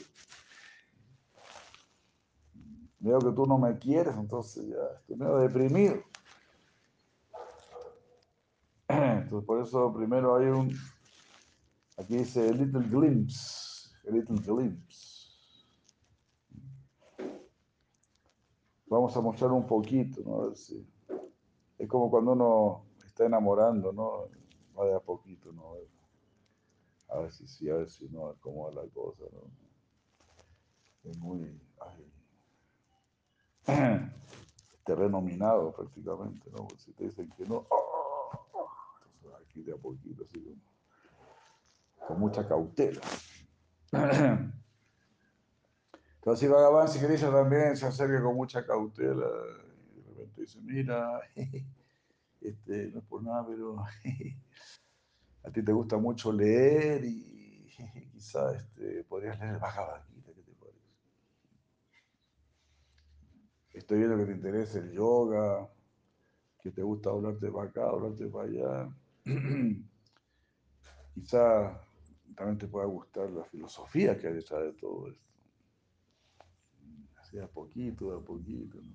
Veo 3.00 3.18
que 3.20 3.32
tú 3.32 3.46
no 3.46 3.58
me 3.58 3.78
quieres, 3.78 4.14
entonces 4.16 4.66
ya 4.66 4.98
estoy 4.98 5.16
medio 5.16 5.37
deprimido. 5.38 6.02
Entonces, 8.88 9.46
por 9.46 9.62
eso 9.62 9.92
primero 9.92 10.37
hay 10.37 10.46
un. 10.46 10.72
Aquí 11.96 12.16
dice 12.16 12.48
a 12.48 12.52
little 12.52 12.80
glimpse. 12.88 13.90
A 14.08 14.11
little 14.11 14.37
glimpse. 14.38 15.18
Vamos 18.87 19.16
a 19.16 19.20
mostrar 19.20 19.52
un 19.52 19.66
poquito, 19.66 20.22
¿no? 20.24 20.40
A 20.42 20.46
ver 20.48 20.56
si- 20.56 20.87
Es 21.78 21.88
como 21.88 22.11
cuando 22.11 22.32
uno 22.32 22.84
está 23.06 23.26
enamorando, 23.26 23.92
¿no? 23.92 24.28
Va 24.76 24.87
de 24.87 24.94
a 24.94 25.00
poquito, 25.00 25.52
¿no? 25.52 25.74
A 27.11 27.18
ver, 27.20 27.28
a 27.28 27.30
si 27.30 27.46
sí, 27.46 27.68
a 27.70 27.74
ver 27.74 27.90
si 27.90 28.08
no, 28.08 28.34
cómo 28.40 28.64
va 28.64 28.82
la 28.82 28.88
cosa, 28.90 29.24
¿no? 29.32 29.42
Es 31.11 31.16
muy. 31.18 31.61
ay. 31.80 32.17
terreno 34.85 35.20
minado 35.20 35.72
prácticamente, 35.72 36.50
¿no? 36.50 36.59
Porque 36.68 36.83
si 36.83 36.92
te 36.92 37.04
dicen 37.04 37.31
que 37.37 37.44
no, 37.44 37.66
entonces 39.14 39.40
aquí 39.46 39.62
de 39.62 39.72
a 39.72 39.76
poquito, 39.76 40.24
así 40.24 40.40
como, 40.40 40.57
con 42.07 42.20
mucha 42.20 42.48
cautela. 42.48 43.02
Entonces, 46.18 46.40
si 46.40 46.48
Bhagavan 46.52 46.88
si 46.88 46.98
Krishna 46.98 47.31
también 47.31 47.76
se 47.76 47.87
acerca 47.87 48.22
con 48.22 48.35
mucha 48.35 48.66
cautela 48.66 49.26
y 49.94 50.00
de 50.00 50.09
repente 50.11 50.40
dice, 50.42 50.61
mira, 50.61 51.20
este, 52.40 52.88
no 52.88 52.98
es 52.98 53.04
por 53.04 53.22
nada, 53.22 53.46
pero 53.46 53.76
a 55.44 55.50
ti 55.50 55.62
te 55.62 55.72
gusta 55.72 55.96
mucho 55.96 56.33
leer 56.33 57.04
y 57.04 57.66
quizás 58.12 58.57
este, 58.57 59.04
podrías 59.04 59.38
leer 59.38 59.54
el 59.54 59.61
Bhagavad 59.61 60.02
Gita, 60.09 60.33
¿qué 60.35 60.42
te 60.42 60.52
parece? 60.52 60.78
Estoy 63.79 63.99
viendo 63.99 64.17
que 64.17 64.25
te 64.25 64.33
interesa 64.33 64.81
el 64.81 64.91
yoga, 64.91 65.71
que 66.61 66.73
te 66.73 66.83
gusta 66.83 67.11
hablarte 67.11 67.49
para 67.49 67.69
acá, 67.69 67.88
hablarte 67.88 68.27
para 68.27 68.49
allá. 68.49 68.97
Quizá 71.14 71.81
también 72.35 72.59
te 72.59 72.67
pueda 72.67 72.87
gustar 72.87 73.31
la 73.31 73.45
filosofía 73.45 74.19
que 74.19 74.27
hay 74.27 74.35
detrás 74.35 74.64
de 74.64 74.73
todo 74.73 75.09
esto. 75.09 75.25
Así 77.21 77.38
a 77.38 77.47
poquito, 77.47 78.11
de 78.11 78.17
a 78.17 78.21
poquito. 78.21 78.79
¿no? 78.83 78.95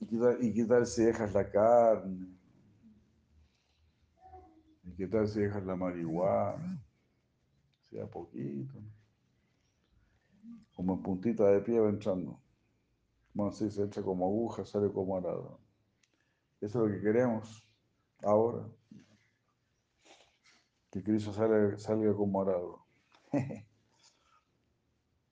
¿Y, 0.00 0.06
qué 0.06 0.16
tal, 0.16 0.44
¿Y 0.44 0.52
qué 0.52 0.64
tal 0.64 0.86
si 0.86 1.04
dejas 1.04 1.32
la 1.32 1.48
carne? 1.48 2.26
¿Y 4.82 4.92
qué 4.96 5.06
tal 5.06 5.28
si 5.28 5.38
dejas 5.38 5.64
la 5.64 5.76
marihuana? 5.76 6.82
Así 7.80 8.00
a 8.00 8.06
poquito. 8.06 8.74
Como 10.74 10.94
en 10.94 11.02
puntita 11.02 11.44
de 11.44 11.60
pie 11.60 11.78
va 11.78 11.88
entrando. 11.88 12.39
Sí, 13.52 13.70
se 13.70 13.82
entra 13.82 14.02
como 14.02 14.26
aguja, 14.26 14.64
sale 14.64 14.90
como 14.92 15.16
arado. 15.16 15.60
Eso 16.60 16.84
es 16.84 16.90
lo 16.90 16.94
que 16.94 17.00
queremos 17.00 17.64
ahora. 18.22 18.68
Que 20.90 21.02
Cristo 21.02 21.32
salga, 21.32 21.78
salga 21.78 22.14
como 22.14 22.42
arado. 22.42 22.84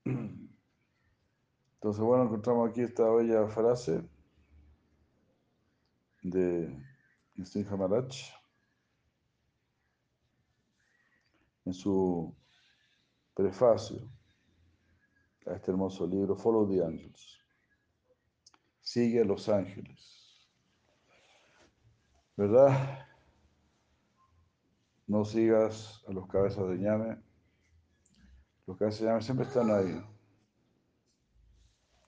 Entonces, 0.04 2.02
bueno, 2.02 2.24
encontramos 2.24 2.70
aquí 2.70 2.80
esta 2.82 3.08
bella 3.10 3.46
frase 3.48 4.02
de 6.22 6.76
Singha 7.44 7.76
Maharaj 7.76 8.14
en 11.64 11.74
su 11.74 12.34
prefacio 13.34 14.10
a 15.46 15.54
este 15.54 15.70
hermoso 15.70 16.06
libro, 16.06 16.36
Follow 16.36 16.68
the 16.68 16.82
Angels. 16.82 17.38
Sigue 18.88 19.20
a 19.20 19.24
los 19.24 19.50
ángeles. 19.50 20.48
¿Verdad? 22.38 23.06
No 25.06 25.26
sigas 25.26 26.02
a 26.08 26.12
los 26.12 26.26
cabezas 26.26 26.66
de 26.70 26.78
ñame. 26.78 27.18
Los 28.66 28.78
cabezas 28.78 29.00
de 29.00 29.06
ñame 29.08 29.20
siempre 29.20 29.46
están 29.46 29.70
ahí. 29.70 30.02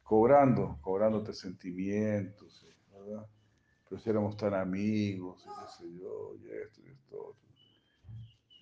Cobrando, 0.03 0.79
cobrándote 0.81 1.35
sentimientos, 1.35 2.67
¿verdad? 2.91 3.27
Pero 3.87 4.01
si 4.01 4.09
éramos 4.09 4.35
tan 4.39 4.55
amigos, 4.55 5.45
y 5.45 5.49
qué 5.49 5.69
sé 5.77 5.99
yo, 5.99 6.35
y 6.37 6.49
esto 6.49 6.81
y 6.81 6.87
esto. 6.93 7.37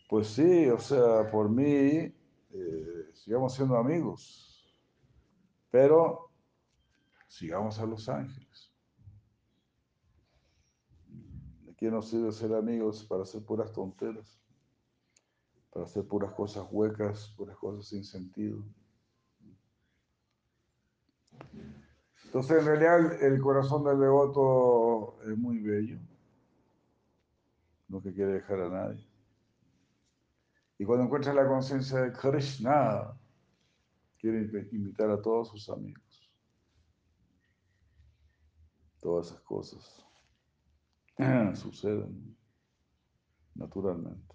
Pues 0.09 0.27
sí, 0.27 0.67
o 0.67 0.79
sea, 0.81 1.31
por 1.31 1.49
mí, 1.49 2.13
eh, 2.51 3.11
sigamos 3.13 3.55
siendo 3.55 3.77
amigos, 3.77 4.69
pero 5.71 6.28
sigamos 7.29 7.79
a 7.79 7.87
los 7.87 8.09
ángeles. 8.09 8.73
¿De 11.65 11.75
qué 11.77 11.91
nos 11.91 12.09
sirve 12.09 12.33
ser 12.33 12.55
amigos 12.55 13.05
para 13.05 13.23
hacer 13.23 13.45
puras 13.45 13.73
tonteras? 13.73 14.41
Para 15.71 15.85
hacer 15.85 16.07
puras 16.07 16.33
cosas 16.33 16.67
huecas, 16.71 17.33
puras 17.37 17.57
cosas 17.57 17.87
sin 17.87 18.03
sentido. 18.03 18.65
Entonces, 22.25 22.59
en 22.59 22.67
realidad, 22.67 23.23
el 23.23 23.41
corazón 23.41 23.85
del 23.85 24.01
devoto 24.01 25.23
es 25.23 25.39
muy 25.39 25.61
bello, 25.61 25.99
no 27.89 28.03
que 28.03 28.13
quiere 28.13 28.33
dejar 28.33 28.61
a 28.61 28.69
nadie. 28.69 29.09
Y 30.79 30.85
cuando 30.85 31.07
encuentra 31.07 31.33
la 31.33 31.49
conciencia 31.49 32.01
de 32.03 32.13
Krishna, 32.13 33.19
quiere 34.19 34.41
invitar 34.73 35.11
a 35.11 35.21
todos 35.23 35.49
sus 35.49 35.69
amigos. 35.71 36.08
Todas 39.01 39.29
esas 39.29 39.41
cosas 39.43 40.05
suceden 41.55 42.37
naturalmente. 43.55 44.35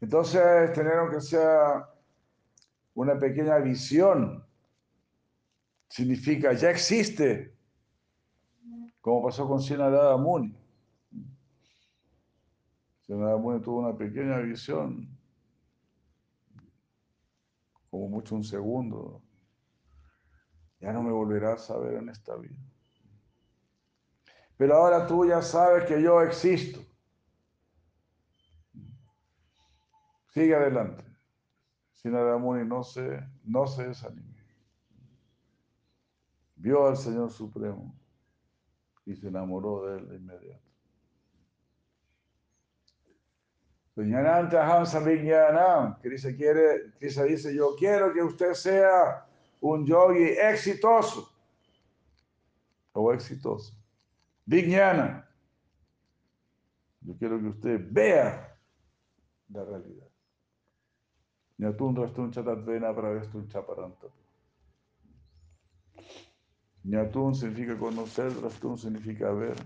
Entonces, 0.00 0.72
tener 0.72 1.10
que 1.10 1.20
sea 1.20 1.88
una 2.94 3.18
pequeña 3.18 3.58
visión 3.58 4.44
significa 5.88 6.52
ya 6.52 6.70
existe, 6.70 7.54
como 9.00 9.24
pasó 9.24 9.46
con 9.46 9.60
Sinarada 9.60 10.16
Muni. 10.16 10.57
Sinarada 13.08 13.38
Muni 13.38 13.62
tuvo 13.62 13.78
una 13.78 13.96
pequeña 13.96 14.36
visión, 14.40 15.08
como 17.90 18.06
mucho 18.06 18.34
un 18.34 18.44
segundo. 18.44 19.22
Ya 20.78 20.92
no 20.92 21.02
me 21.02 21.10
volverás 21.10 21.70
a 21.70 21.78
ver 21.78 21.94
en 21.94 22.10
esta 22.10 22.36
vida. 22.36 22.58
Pero 24.58 24.74
ahora 24.74 25.06
tú 25.06 25.26
ya 25.26 25.40
sabes 25.40 25.86
que 25.86 26.02
yo 26.02 26.20
existo. 26.20 26.80
Sigue 30.26 30.54
adelante. 30.54 31.02
Sinaramuni 31.94 32.68
no 32.68 32.82
se, 32.82 33.26
no 33.42 33.66
se 33.66 33.88
desanimó. 33.88 34.34
Vio 36.56 36.86
al 36.86 36.98
Señor 36.98 37.30
Supremo 37.30 37.98
y 39.06 39.16
se 39.16 39.28
enamoró 39.28 39.86
de 39.86 39.98
él 39.98 40.08
de 40.10 40.16
inmediato. 40.16 40.67
Krishna 46.00 46.36
quiere, 46.36 46.92
Krishna 47.00 47.24
dice, 47.24 47.52
yo 47.52 47.74
quiero 47.76 48.12
que 48.12 48.22
usted 48.22 48.54
sea 48.54 49.26
un 49.60 49.84
yogi 49.84 50.36
exitoso 50.38 51.28
o 52.92 53.12
exitoso. 53.12 53.74
Vijnana. 54.46 55.28
Yo 57.00 57.16
quiero 57.18 57.40
que 57.40 57.48
usted 57.48 57.80
vea 57.90 58.56
la 59.48 59.64
realidad. 59.64 60.06
Nyatun 61.58 61.96
rastun 61.96 62.30
chatatvena 62.30 62.94
pravestun 62.94 63.48
chaparantapa. 63.48 64.14
Nyatun 66.84 67.34
significa 67.34 67.76
conocer, 67.76 68.32
rastun 68.40 68.78
significa 68.78 69.32
ver, 69.32 69.56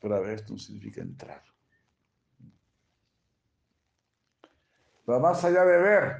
pravestun 0.00 0.58
significa 0.58 1.00
entrar. 1.00 1.42
Más 5.16 5.42
allá 5.42 5.64
de 5.64 5.78
ver. 5.78 6.16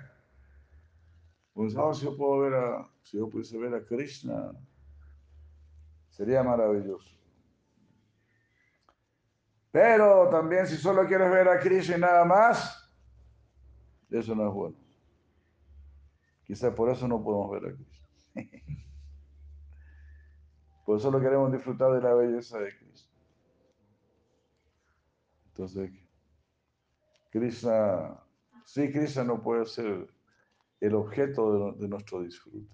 Pues, 1.53 1.75
si 1.75 2.05
yo 2.05 2.17
puedo 2.17 2.39
ver 2.41 2.55
a, 2.55 2.91
si 3.03 3.19
yo 3.19 3.29
pudiese 3.29 3.59
ver 3.59 3.75
a 3.75 3.85
Krishna, 3.85 4.53
sería 6.09 6.43
maravilloso. 6.43 7.15
Pero 9.71 10.31
también 10.31 10.67
si 10.67 10.77
solo 10.77 11.07
quieres 11.07 11.31
ver 11.31 11.49
a 11.49 11.61
Krishna 11.61 11.99
y 11.99 12.01
nada 12.01 12.25
más, 12.25 12.91
eso 14.11 14.35
no 14.35 14.49
es 14.49 14.55
bueno. 14.55 14.77
Quizás 16.45 16.73
por 16.73 16.89
eso 16.89 17.07
no 17.07 17.23
podemos 17.23 17.51
ver 17.51 17.73
a 17.73 17.77
Krishna. 17.77 18.09
Por 20.87 20.97
eso 20.97 21.11
lo 21.11 21.21
queremos 21.21 21.53
disfrutar 21.53 21.93
de 21.93 22.01
la 22.01 22.15
belleza 22.15 22.59
de 22.59 22.75
Krishna. 22.75 23.13
Entonces, 25.49 25.91
Krishna, 27.31 28.19
sí, 28.69 28.93
Krishna 28.93 29.25
no 29.25 29.41
puede 29.41 29.65
ser 29.65 30.13
el 30.81 30.95
objeto 30.95 31.73
de, 31.73 31.89
nuestro 31.89 32.21
disfrute, 32.21 32.71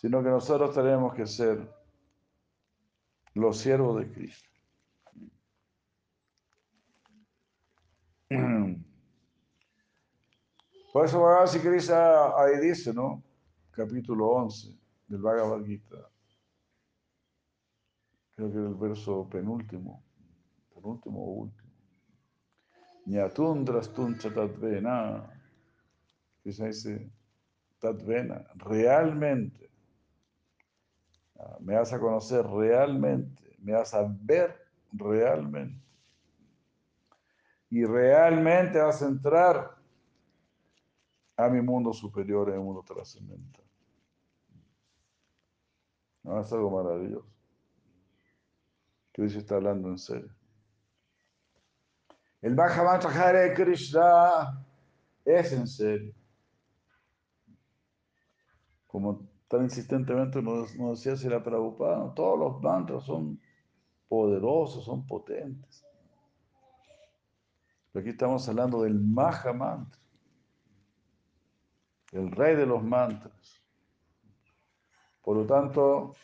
sino 0.00 0.20
que 0.24 0.28
nosotros 0.28 0.74
tenemos 0.74 1.14
que 1.14 1.24
ser 1.24 1.72
los 3.34 3.58
siervos 3.58 4.00
de 4.00 4.10
Krishna. 4.10 4.48
Por 10.92 11.06
eso 11.06 11.20
Bhagavad 11.20 11.60
Krishna 11.60 12.36
ahí 12.36 12.58
dice, 12.60 12.92
¿no? 12.92 13.22
Capítulo 13.70 14.30
11 14.30 14.76
del 15.06 15.22
Bhagavad. 15.22 15.62
Creo 18.34 18.50
que 18.50 18.58
es 18.58 18.64
el 18.66 18.74
verso 18.74 19.28
penúltimo, 19.28 20.02
penúltimo 20.74 21.20
o 21.20 21.30
último. 21.42 21.61
Tuncha 23.94 24.32
tatvena. 24.32 25.28
Krishna 26.42 26.66
dice, 26.66 27.10
tatvena, 27.78 28.44
realmente. 28.56 29.70
Ah, 31.38 31.58
me 31.60 31.74
vas 31.74 31.92
a 31.92 31.98
conocer 31.98 32.44
realmente, 32.46 33.56
me 33.58 33.72
vas 33.72 33.94
a 33.94 34.06
ver 34.22 34.56
realmente 34.92 35.82
y 37.72 37.86
realmente 37.86 38.78
vas 38.78 39.00
a 39.00 39.08
entrar 39.08 39.74
a 41.38 41.48
mi 41.48 41.62
mundo 41.62 41.94
superior, 41.94 42.50
en 42.50 42.56
el 42.56 42.60
mundo 42.60 42.82
trascendental. 42.82 43.64
No, 46.22 46.38
es 46.38 46.52
algo 46.52 46.70
maravilloso. 46.70 47.26
Se 49.14 49.38
está 49.38 49.54
hablando 49.54 49.88
en 49.88 49.96
serio. 49.96 50.30
El 52.42 52.56
Bhagavan 52.56 53.00
Hare 53.06 53.54
Krishna 53.54 54.66
es 55.24 55.52
en 55.52 55.68
serio. 55.68 56.12
Como 58.88 59.28
tan 59.46 59.62
insistentemente 59.62 60.42
nos, 60.42 60.76
decía 60.76 61.16
si 61.16 61.28
la 61.28 61.42
Prabhupada, 61.42 62.12
todos 62.14 62.38
los 62.38 62.60
mantras 62.60 63.04
son 63.04 63.40
poderosos, 64.08 64.84
son 64.84 65.06
potentes. 65.06 65.86
Pero 67.92 68.00
aquí 68.00 68.10
estamos 68.10 68.48
hablando 68.48 68.82
del 68.82 68.98
Maha 68.98 69.52
Mantra, 69.52 70.00
el 72.10 72.30
rey 72.32 72.56
de 72.56 72.66
los 72.66 72.82
mantras. 72.82 73.62
Por 75.22 75.36
lo 75.36 75.46
tanto, 75.46 76.16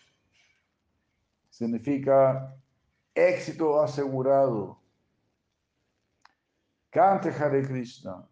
significa 1.48 2.56
éxito 3.14 3.80
asegurado. 3.80 4.88
Cante 6.91 7.30
Hare 7.30 7.62
Krishna. 7.62 8.26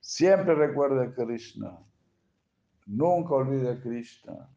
Siempre 0.00 0.54
recuerde 0.54 1.04
a 1.04 1.14
Krishna. 1.14 1.78
Nunca 2.86 3.34
olvide 3.34 3.70
a 3.70 3.80
Krishna. 3.80 4.48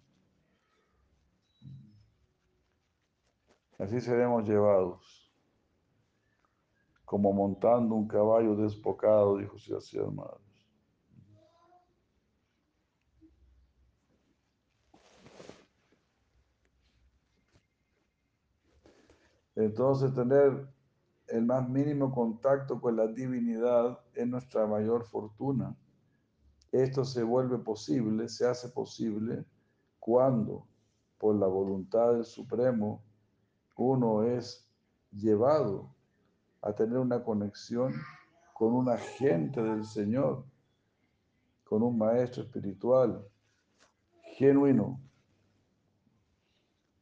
Así 3.78 4.00
seremos 4.00 4.48
llevados 4.48 5.26
como 7.04 7.32
montando 7.32 7.94
un 7.94 8.08
caballo 8.08 8.56
desbocado, 8.56 9.38
dijo 9.38 9.58
así 9.78 9.98
hermanos. 9.98 10.42
Entonces 19.56 20.14
tener 20.14 20.68
el 21.28 21.46
más 21.46 21.68
mínimo 21.68 22.14
contacto 22.14 22.80
con 22.80 22.96
la 22.96 23.08
divinidad 23.08 24.00
es 24.14 24.28
nuestra 24.28 24.68
mayor 24.68 25.06
fortuna. 25.06 25.76
Esto 26.72 27.06
se 27.06 27.24
vuelve 27.24 27.58
posible, 27.58 28.28
se 28.28 28.48
hace 28.48 28.70
posible 28.70 29.46
cuando 30.00 30.68
por 31.18 31.36
la 31.36 31.48
voluntad 31.48 32.14
del 32.14 32.26
Supremo 32.26 33.04
uno 33.76 34.24
es 34.24 34.70
llevado 35.12 35.96
a 36.62 36.74
tener 36.74 36.98
una 36.98 37.24
conexión 37.24 37.94
con 38.54 38.74
un 38.74 38.90
agente 38.90 39.62
del 39.62 39.86
Señor, 39.86 40.46
con 41.64 41.84
un 41.84 41.98
maestro 41.98 42.44
espiritual 42.44 43.28
genuino. 44.38 45.00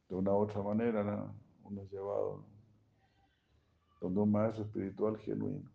De 0.08 0.16
una 0.16 0.32
u 0.32 0.36
otra 0.36 0.62
manera, 0.62 1.32
uno 1.62 1.82
es 1.82 1.90
llevado 1.90 2.53
donde 4.04 4.20
un 4.20 4.30
maestro 4.32 4.64
espiritual 4.64 5.16
genuino. 5.16 5.70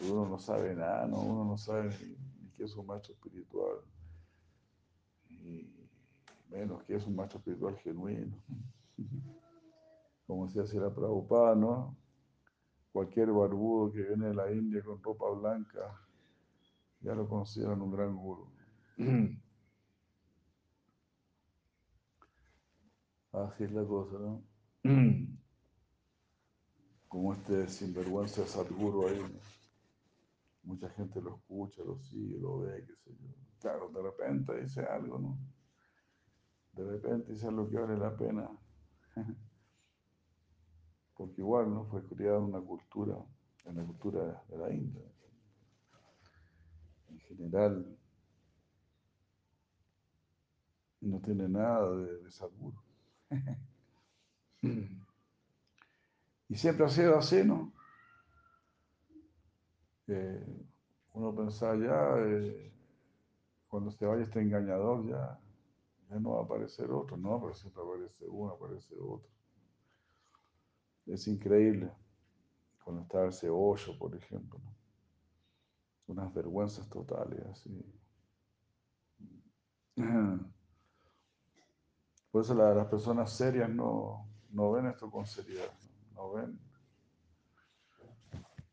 Uno 0.00 0.28
no 0.28 0.40
sabe 0.40 0.74
nada, 0.74 1.06
uno 1.06 1.44
no 1.44 1.56
sabe 1.56 1.84
ni, 1.84 2.16
qué 2.56 2.64
es 2.64 2.74
un 2.74 2.84
maestro 2.84 3.14
espiritual, 3.14 3.76
y 5.28 5.72
menos 6.50 6.82
qué 6.82 6.96
es 6.96 7.06
un 7.06 7.14
maestro 7.14 7.38
espiritual 7.38 7.76
genuino 7.76 8.36
como 10.26 10.48
se 10.48 10.60
hace 10.60 10.80
la 10.80 10.92
Prabhupada, 10.92 11.54
¿no? 11.54 11.96
Cualquier 12.92 13.30
barbudo 13.30 13.92
que 13.92 14.02
viene 14.02 14.26
de 14.28 14.34
la 14.34 14.50
India 14.50 14.82
con 14.82 15.00
ropa 15.00 15.30
blanca, 15.30 15.96
ya 17.02 17.14
lo 17.14 17.28
consideran 17.28 17.80
un 17.82 17.92
gran 17.92 18.16
guru. 18.16 18.50
Así 23.32 23.62
es 23.62 23.70
la 23.70 23.84
cosa, 23.84 24.18
¿no? 24.18 24.42
Como 27.10 27.32
este 27.32 27.66
sinvergüenza 27.66 28.46
Sadhguru 28.46 29.08
ahí. 29.08 29.20
Mucha 30.62 30.88
gente 30.90 31.20
lo 31.20 31.38
escucha, 31.38 31.82
lo 31.82 31.98
sigue, 31.98 32.38
lo 32.38 32.60
ve, 32.60 32.84
qué 32.86 32.94
sé 32.94 33.10
yo. 33.18 33.34
Claro, 33.58 33.88
de 33.88 34.00
repente 34.00 34.60
dice 34.60 34.82
algo, 34.82 35.18
¿no? 35.18 35.36
De 36.72 36.84
repente 36.84 37.32
dice 37.32 37.48
algo 37.48 37.68
que 37.68 37.78
vale 37.78 37.98
la 37.98 38.16
pena. 38.16 38.48
porque 41.16 41.40
igual 41.40 41.74
no 41.74 41.84
fue 41.86 42.06
creada 42.06 42.38
una 42.38 42.60
cultura, 42.60 43.16
en 43.64 43.76
la 43.76 43.84
cultura 43.84 44.44
de 44.48 44.56
la 44.56 44.72
India. 44.72 45.02
En 47.08 47.18
general, 47.18 47.98
no 51.00 51.20
tiene 51.20 51.48
nada 51.48 51.90
de, 51.96 52.22
de 52.22 52.30
y 56.50 56.56
siempre 56.56 56.84
ha 56.84 56.88
sido 56.88 57.16
así, 57.16 57.44
¿no? 57.44 57.72
Eh, 60.08 60.66
uno 61.12 61.34
pensaba 61.34 61.76
ya, 61.76 62.18
eh, 62.18 62.72
cuando 63.68 63.92
se 63.92 64.04
vaya 64.04 64.24
este 64.24 64.40
engañador, 64.40 65.06
ya, 65.06 65.38
ya 66.08 66.18
no 66.18 66.32
va 66.32 66.40
a 66.40 66.44
aparecer 66.44 66.90
otro, 66.90 67.16
no, 67.16 67.40
pero 67.40 67.54
siempre 67.54 67.82
aparece 67.82 68.26
uno, 68.26 68.52
aparece 68.52 68.96
otro. 68.98 69.30
Es 71.06 71.28
increíble 71.28 71.92
cuando 72.82 73.02
está 73.02 73.26
ese 73.26 73.48
hoyo, 73.48 73.96
por 73.96 74.14
ejemplo. 74.16 74.60
unas 76.08 76.34
vergüenzas 76.34 76.88
totales. 76.88 77.46
Así. 77.46 77.70
Por 82.32 82.42
eso 82.42 82.54
las 82.54 82.88
personas 82.88 83.32
serias 83.32 83.70
no, 83.70 84.26
no 84.50 84.72
ven 84.72 84.86
esto 84.86 85.08
con 85.08 85.24
seriedad, 85.26 85.70
no 85.82 85.89
ven 86.28 86.58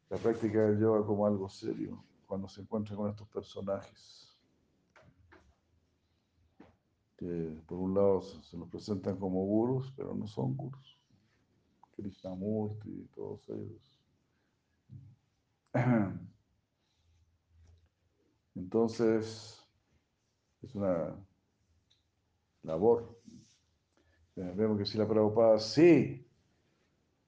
la 0.09 0.17
práctica 0.17 0.61
del 0.61 0.79
yoga 0.79 1.05
como 1.05 1.25
algo 1.25 1.49
serio 1.49 2.03
cuando 2.25 2.47
se 2.47 2.61
encuentran 2.61 2.97
con 2.97 3.09
estos 3.09 3.27
personajes 3.27 4.37
que 7.17 7.61
por 7.65 7.79
un 7.79 7.95
lado 7.95 8.21
se 8.21 8.55
nos 8.57 8.69
presentan 8.69 9.17
como 9.17 9.43
gurus, 9.43 9.91
pero 9.97 10.13
no 10.13 10.27
son 10.27 10.55
gurus. 10.55 10.97
Krishnamurti 11.95 12.89
y 12.89 13.07
todos 13.07 13.49
ellos. 13.49 13.99
Entonces, 18.55 19.67
es 20.61 20.75
una 20.75 21.15
labor. 22.61 23.19
Vemos 24.35 24.77
que 24.77 24.85
si 24.85 24.99
la 24.99 25.07
Prabhupada 25.07 25.57
sí 25.57 26.26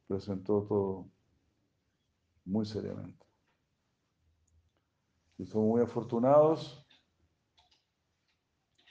presentó 0.10 0.64
todo 0.64 1.08
muy 2.44 2.66
seriamente. 2.66 3.26
Y 5.38 5.46
somos 5.46 5.68
muy 5.68 5.82
afortunados 5.82 6.84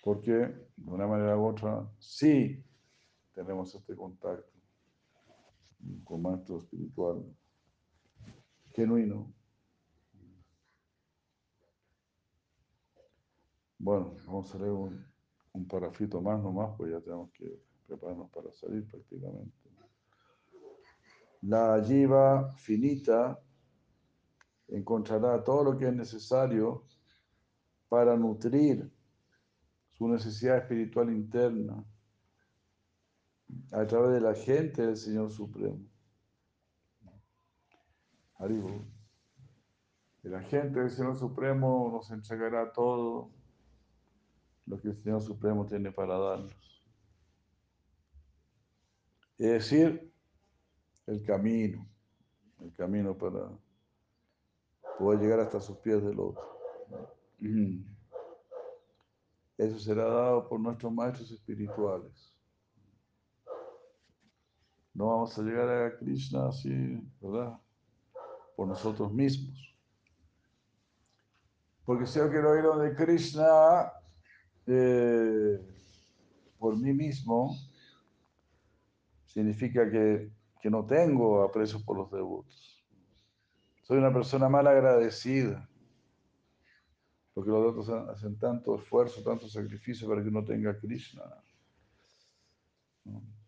porque 0.05 0.31
de 0.31 0.91
una 0.91 1.09
manera 1.09 1.37
u 1.37 1.49
otra 1.49 1.91
sí 1.99 2.64
tenemos 3.35 3.75
este 3.75 3.97
contacto 3.97 4.49
con 6.05 6.23
maestro 6.23 6.61
espiritual 6.61 7.25
genuino. 8.73 9.35
Bueno, 13.77 14.14
vamos 14.25 14.55
a 14.55 14.59
leer 14.59 14.71
un, 14.71 15.05
un 15.53 15.66
parafito 15.66 16.21
más 16.21 16.41
nomás, 16.41 16.77
pues 16.77 16.93
ya 16.93 17.01
tenemos 17.01 17.33
que 17.33 17.61
prepararnos 17.89 18.31
para 18.31 18.53
salir 18.53 18.89
prácticamente. 18.89 19.57
La 21.43 21.82
jiva 21.84 22.51
finita 22.57 23.41
encontrará 24.68 25.43
todo 25.43 25.64
lo 25.64 25.78
que 25.78 25.86
es 25.86 25.95
necesario 25.95 26.84
para 27.89 28.16
nutrir 28.16 28.91
su 29.93 30.09
necesidad 30.09 30.59
espiritual 30.59 31.11
interna 31.11 31.84
a 33.72 33.86
través 33.86 34.12
de 34.12 34.20
la 34.20 34.34
gente 34.34 34.86
del 34.86 34.97
Señor 34.97 35.30
Supremo. 35.30 35.80
Haribo. 38.36 38.84
El 40.22 40.45
gente 40.45 40.80
del 40.80 40.91
Señor 40.91 41.18
Supremo 41.18 41.91
nos 41.91 42.11
entregará 42.11 42.72
todo 42.72 43.30
lo 44.66 44.78
que 44.80 44.89
el 44.89 45.03
Señor 45.03 45.22
Supremo 45.22 45.64
tiene 45.66 45.91
para 45.91 46.18
darnos. 46.18 46.53
Es 49.39 49.51
decir, 49.53 50.07
el 51.09 51.24
camino, 51.24 51.86
el 52.61 52.72
camino 52.74 53.16
para 53.16 53.48
poder 54.98 55.20
llegar 55.20 55.40
hasta 55.40 55.61
sus 55.61 55.78
pies 55.78 56.02
del 56.04 56.20
otro. 56.20 56.59
Eso 59.56 59.78
será 59.78 60.04
dado 60.04 60.48
por 60.48 60.61
nuestros 60.61 60.92
maestros 60.92 61.30
espirituales. 61.32 62.32
No 64.94 65.06
vamos 65.06 65.36
a 65.38 65.42
llegar 65.42 65.68
a 65.68 65.96
Krishna 65.96 66.48
así, 66.48 66.70
¿verdad? 67.20 67.59
Por 68.54 68.68
nosotros 68.68 69.12
mismos. 69.12 69.76
Porque 71.84 72.06
si 72.06 72.18
yo 72.18 72.30
quiero 72.30 72.56
ir 72.56 72.64
de 72.82 72.94
Krishna 72.94 73.92
eh, 74.66 75.59
por 76.59 76.76
mí 76.76 76.92
mismo, 76.92 77.56
significa 79.24 79.90
que, 79.90 80.30
que 80.61 80.70
no 80.70 80.84
tengo 80.84 81.42
aprecio 81.42 81.84
por 81.84 81.96
los 81.96 82.11
devotos. 82.11 82.84
Soy 83.82 83.98
una 83.98 84.12
persona 84.12 84.48
mal 84.48 84.66
agradecida 84.66 85.68
porque 87.38 87.52
los 87.52 87.66
otros 87.66 87.88
hacen 87.88 88.36
tanto 88.36 88.74
esfuerzo, 88.74 89.22
tanto 89.22 89.46
sacrificio 89.48 90.09
para 90.09 90.20
que 90.20 90.28
uno 90.28 90.44
tenga 90.44 90.76
Krishna. 90.76 91.22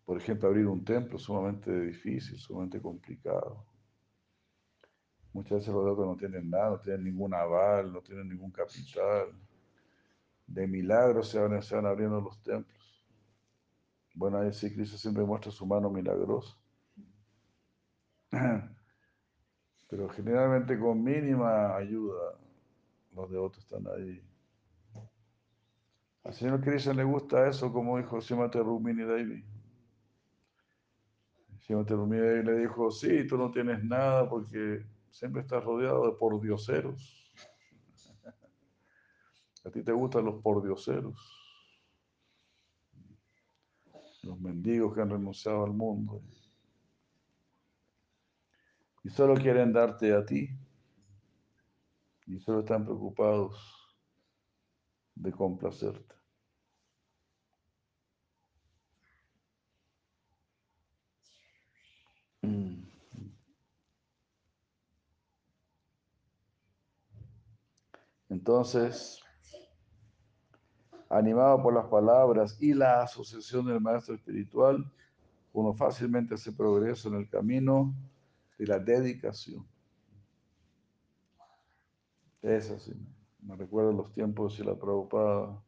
Por 0.05 0.15
ejemplo, 0.15 0.47
abrir 0.47 0.65
un 0.65 0.85
templo 0.85 1.17
es 1.17 1.23
sumamente 1.23 1.77
difícil, 1.77 2.39
sumamente 2.39 2.81
complicado. 2.81 3.65
Muchas 5.33 5.57
veces 5.57 5.73
los 5.73 5.91
otros 5.91 6.07
no 6.07 6.15
tienen 6.15 6.49
nada, 6.49 6.69
no 6.69 6.79
tienen 6.79 7.03
ningún 7.03 7.33
aval, 7.33 7.91
no 7.91 8.01
tienen 8.01 8.29
ningún 8.29 8.51
capital. 8.51 9.37
De 10.47 10.65
milagros 10.67 11.27
se 11.27 11.39
van, 11.39 11.61
se 11.61 11.75
van 11.75 11.85
abriendo 11.85 12.21
los 12.21 12.41
templos. 12.41 13.05
Bueno, 14.13 14.37
ahí 14.37 14.53
sí 14.53 14.73
Cristo 14.73 14.97
siempre 14.97 15.25
muestra 15.25 15.51
su 15.51 15.65
mano 15.65 15.89
milagrosa. 15.89 16.55
Pero 19.89 20.07
generalmente 20.09 20.79
con 20.79 21.03
mínima 21.03 21.75
ayuda 21.75 22.37
los 23.13 23.29
devotos 23.29 23.59
están 23.59 23.85
ahí. 23.87 24.23
Al 26.23 26.33
señor 26.33 26.61
Krishna 26.61 26.93
le 26.93 27.03
gusta 27.03 27.47
eso, 27.47 27.73
como 27.73 27.97
dijo 27.97 28.21
Simate 28.21 28.59
Rumini 28.59 29.03
Devi. 29.03 29.43
Simate 31.59 31.93
Rumini 31.93 32.21
Devi 32.21 32.43
le 32.43 32.59
dijo, 32.59 32.91
sí, 32.91 33.27
tú 33.27 33.37
no 33.37 33.51
tienes 33.51 33.83
nada 33.83 34.29
porque 34.29 34.85
siempre 35.09 35.41
estás 35.41 35.63
rodeado 35.63 36.05
de 36.05 36.17
pordioseros. 36.17 37.33
A 39.65 39.69
ti 39.71 39.83
te 39.83 39.91
gustan 39.91 40.25
los 40.25 40.41
pordioseros. 40.41 41.37
Los 44.23 44.39
mendigos 44.39 44.93
que 44.93 45.01
han 45.01 45.09
renunciado 45.09 45.63
al 45.65 45.73
mundo. 45.73 46.21
Y 49.03 49.09
solo 49.09 49.35
quieren 49.35 49.73
darte 49.73 50.13
a 50.13 50.25
ti 50.25 50.49
y 52.27 52.39
solo 52.39 52.59
están 52.59 52.85
preocupados 52.85 53.55
de 55.15 55.31
complacerte. 55.31 56.15
Mm. 62.41 62.83
Entonces, 68.29 69.21
animado 71.09 71.61
por 71.61 71.73
las 71.73 71.85
palabras 71.87 72.57
y 72.61 72.73
la 72.73 73.01
asociación 73.01 73.65
del 73.65 73.81
maestro 73.81 74.15
espiritual, 74.15 74.89
uno 75.53 75.73
fácilmente 75.73 76.35
hace 76.35 76.53
progreso 76.53 77.09
en 77.09 77.15
el 77.15 77.29
camino 77.29 77.93
de 78.61 78.67
la 78.67 78.77
dedicación. 78.77 79.67
Es 82.43 82.69
así. 82.69 82.93
Me 83.39 83.55
recuerdo 83.55 83.91
los 83.91 84.13
tiempos 84.13 84.55
de 84.55 84.65
la 84.65 84.77
Prabhupada. 84.77 85.59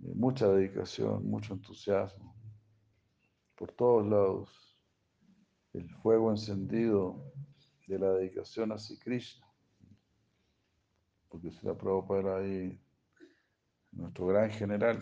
Mucha 0.00 0.48
dedicación, 0.48 1.24
mucho 1.24 1.54
entusiasmo. 1.54 2.34
Por 3.54 3.70
todos 3.70 4.04
lados. 4.04 4.76
El 5.72 5.88
fuego 5.88 6.32
encendido 6.32 7.32
de 7.86 8.00
la 8.00 8.10
dedicación 8.14 8.72
a 8.72 8.78
Sri 8.78 8.98
Krishna. 8.98 9.46
Porque 11.28 11.52
si 11.52 11.64
la 11.64 11.78
Prabhupada 11.78 12.20
era 12.20 12.36
ahí 12.38 12.80
nuestro 13.92 14.26
gran 14.26 14.50
general. 14.50 15.00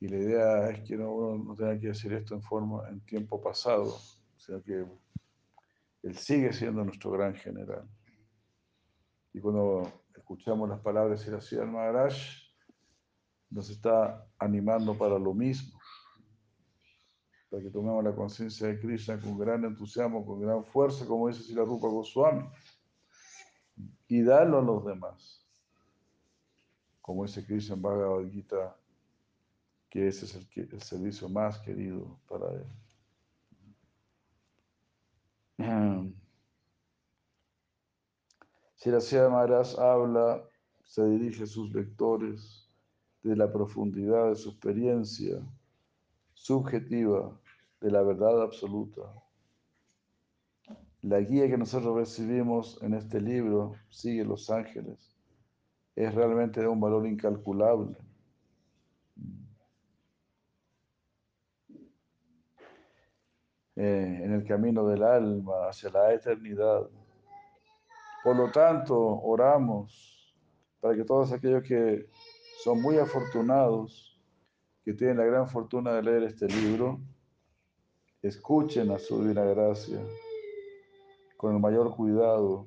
Y 0.00 0.08
la 0.08 0.16
idea 0.16 0.70
es 0.70 0.80
que 0.80 0.96
no, 0.96 1.12
uno 1.12 1.44
no 1.44 1.54
tenga 1.54 1.78
que 1.78 1.88
decir 1.88 2.12
esto 2.12 2.34
en 2.34 2.42
forma, 2.42 2.88
en 2.88 3.00
tiempo 3.02 3.40
pasado, 3.40 3.96
sino 4.38 4.62
que 4.62 4.86
él 6.02 6.16
sigue 6.16 6.52
siendo 6.52 6.84
nuestro 6.84 7.10
gran 7.10 7.34
general. 7.34 7.86
Y 9.32 9.40
cuando 9.40 9.92
escuchamos 10.14 10.68
las 10.68 10.80
palabras 10.80 11.26
de 11.26 11.40
Sri 11.40 11.58
Maharaj, 11.58 12.14
nos 13.50 13.70
está 13.70 14.26
animando 14.38 14.96
para 14.96 15.18
lo 15.18 15.34
mismo. 15.34 15.78
Para 17.50 17.62
que 17.62 17.70
tomemos 17.70 18.04
la 18.04 18.14
conciencia 18.14 18.68
de 18.68 18.78
Krishna 18.78 19.20
con 19.20 19.38
gran 19.38 19.64
entusiasmo, 19.64 20.24
con 20.24 20.40
gran 20.40 20.64
fuerza, 20.64 21.06
como 21.06 21.28
dice 21.28 21.42
Sila 21.42 21.64
Rupa 21.64 21.88
Goswami, 21.88 22.46
y 24.06 24.22
darlo 24.22 24.58
a 24.58 24.62
los 24.62 24.84
demás. 24.84 25.46
Como 27.00 27.24
dice 27.24 27.44
Krishna 27.44 27.74
en 27.74 27.82
Bhagavad 27.82 28.28
Gita, 28.30 28.76
que 29.88 30.08
ese 30.08 30.26
es 30.26 30.34
el 30.34 30.82
servicio 30.82 31.28
más 31.28 31.58
querido 31.60 32.18
para 32.28 32.52
él. 32.52 32.66
Si 38.76 38.90
la 38.90 39.28
Maharaj 39.28 39.76
habla, 39.78 40.44
se 40.84 41.04
dirige 41.04 41.42
a 41.42 41.46
sus 41.46 41.74
lectores 41.74 42.70
de 43.22 43.34
la 43.34 43.52
profundidad 43.52 44.28
de 44.28 44.36
su 44.36 44.50
experiencia 44.50 45.42
subjetiva 46.34 47.38
de 47.80 47.90
la 47.90 48.02
verdad 48.02 48.40
absoluta. 48.40 49.02
La 51.02 51.20
guía 51.20 51.48
que 51.48 51.58
nosotros 51.58 51.96
recibimos 51.96 52.80
en 52.82 52.94
este 52.94 53.20
libro, 53.20 53.74
Sigue 53.90 54.24
los 54.24 54.50
ángeles, 54.50 55.16
es 55.96 56.14
realmente 56.14 56.60
de 56.60 56.68
un 56.68 56.80
valor 56.80 57.06
incalculable. 57.06 57.96
Eh, 63.80 64.22
en 64.24 64.32
el 64.32 64.44
camino 64.44 64.84
del 64.88 65.04
alma 65.04 65.68
hacia 65.68 65.88
la 65.90 66.12
eternidad. 66.12 66.90
Por 68.24 68.34
lo 68.34 68.50
tanto, 68.50 68.98
oramos 68.98 70.34
para 70.80 70.96
que 70.96 71.04
todos 71.04 71.30
aquellos 71.30 71.62
que 71.62 72.08
son 72.64 72.82
muy 72.82 72.98
afortunados, 72.98 74.20
que 74.84 74.94
tienen 74.94 75.18
la 75.18 75.26
gran 75.26 75.48
fortuna 75.48 75.92
de 75.92 76.02
leer 76.02 76.24
este 76.24 76.48
libro, 76.48 76.98
escuchen 78.20 78.90
a 78.90 78.98
su 78.98 79.20
divina 79.22 79.44
gracia 79.44 80.00
con 81.36 81.54
el 81.54 81.60
mayor 81.60 81.94
cuidado. 81.94 82.66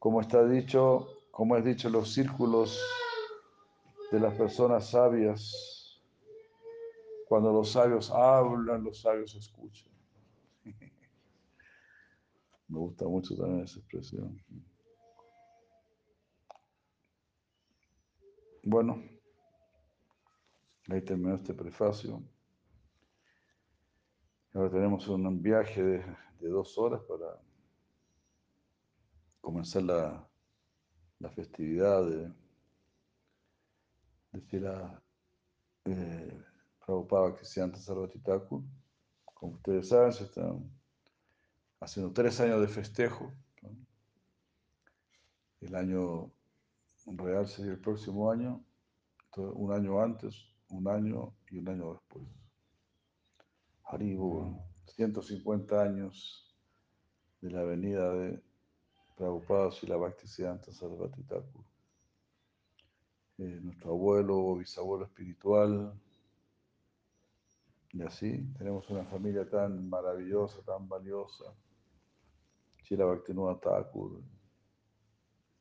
Como 0.00 0.20
está 0.20 0.44
dicho, 0.44 1.06
como 1.30 1.56
es 1.56 1.64
dicho 1.64 1.88
los 1.90 2.12
círculos 2.12 2.76
de 4.10 4.18
las 4.18 4.34
personas 4.34 4.90
sabias, 4.90 5.83
cuando 7.34 7.52
los 7.52 7.72
sabios 7.72 8.12
hablan, 8.12 8.84
los 8.84 9.00
sabios 9.00 9.34
escuchan. 9.34 9.92
Me 12.68 12.78
gusta 12.78 13.08
mucho 13.08 13.34
también 13.34 13.64
esa 13.64 13.80
expresión. 13.80 14.40
Bueno, 18.62 19.02
ahí 20.88 21.02
terminó 21.02 21.34
este 21.34 21.54
prefacio. 21.54 22.22
Ahora 24.52 24.70
tenemos 24.70 25.08
un 25.08 25.42
viaje 25.42 25.82
de, 25.82 26.04
dos 26.38 26.78
horas 26.78 27.02
para 27.02 27.42
comenzar 29.40 29.82
la, 29.82 30.30
festividad 31.34 32.08
de, 32.08 32.32
de 34.30 34.40
Fila 34.42 35.02
eh, 35.86 36.53
Prabhupada 36.84 37.34
Kristianta 37.34 37.78
Sarvati. 37.78 38.20
Como 39.34 39.54
ustedes 39.54 39.88
saben, 39.88 40.12
se 40.12 40.24
están 40.24 40.70
haciendo 41.80 42.12
tres 42.12 42.40
años 42.40 42.60
de 42.60 42.68
festejo. 42.68 43.32
El 45.60 45.74
año 45.74 46.30
real 47.06 47.48
sería 47.48 47.72
el 47.72 47.80
próximo 47.80 48.30
año, 48.30 48.62
un 49.36 49.72
año 49.72 50.00
antes, 50.00 50.46
un 50.68 50.86
año 50.88 51.34
y 51.50 51.58
un 51.58 51.68
año 51.68 51.92
después. 51.94 52.24
Haribo, 53.84 54.64
150 54.86 55.82
años 55.82 56.54
de 57.40 57.50
la 57.50 57.62
venida 57.62 58.12
de 58.14 58.42
Prabhupada 59.16 59.70
la 59.82 59.96
Bhaktisiddhanta 59.96 60.72
Sarvati 60.72 61.22
Thakur. 61.22 61.64
Eh, 63.38 63.60
nuestro 63.62 63.90
abuelo 63.90 64.38
o 64.38 64.56
bisabuelo 64.56 65.04
espiritual. 65.06 65.92
Y 67.94 68.02
así 68.02 68.44
tenemos 68.58 68.90
una 68.90 69.04
familia 69.04 69.48
tan 69.48 69.88
maravillosa, 69.88 70.60
tan 70.62 70.88
valiosa. 70.88 71.44
Shila 72.82 73.04
Bhaktivinoda 73.04 73.60
Thakur. 73.60 74.20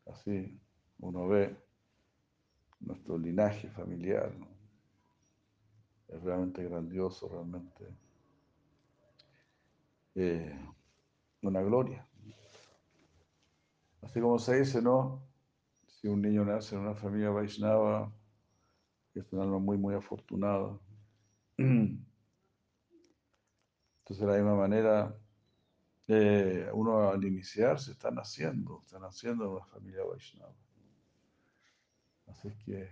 Así 0.07 0.59
uno 0.99 1.27
ve 1.27 1.55
nuestro 2.79 3.19
linaje 3.19 3.69
familiar. 3.69 4.33
Es 6.07 6.23
realmente 6.23 6.63
grandioso, 6.63 7.29
realmente 7.29 7.87
eh, 10.15 10.59
una 11.43 11.61
gloria. 11.61 12.07
Así 14.01 14.19
como 14.19 14.39
se 14.39 14.59
dice, 14.59 14.81
¿no? 14.81 15.21
Si 15.85 16.07
un 16.07 16.21
niño 16.21 16.43
nace 16.43 16.75
en 16.75 16.81
una 16.81 16.95
familia 16.95 17.29
Vaishnava, 17.29 18.11
es 19.13 19.31
un 19.31 19.39
alma 19.39 19.59
muy, 19.59 19.77
muy 19.77 19.93
afortunada. 19.93 20.79
Entonces, 24.03 24.25
de 24.25 24.31
la 24.33 24.37
misma 24.37 24.55
manera, 24.57 25.17
eh, 26.07 26.69
uno 26.73 27.09
al 27.09 27.23
iniciarse 27.23 27.93
está 27.93 28.11
naciendo, 28.11 28.81
está 28.81 28.99
naciendo 28.99 29.45
en 29.45 29.51
una 29.51 29.65
familia 29.65 30.03
Vaishnava. 30.03 30.53
Así 32.27 32.53
que 32.65 32.89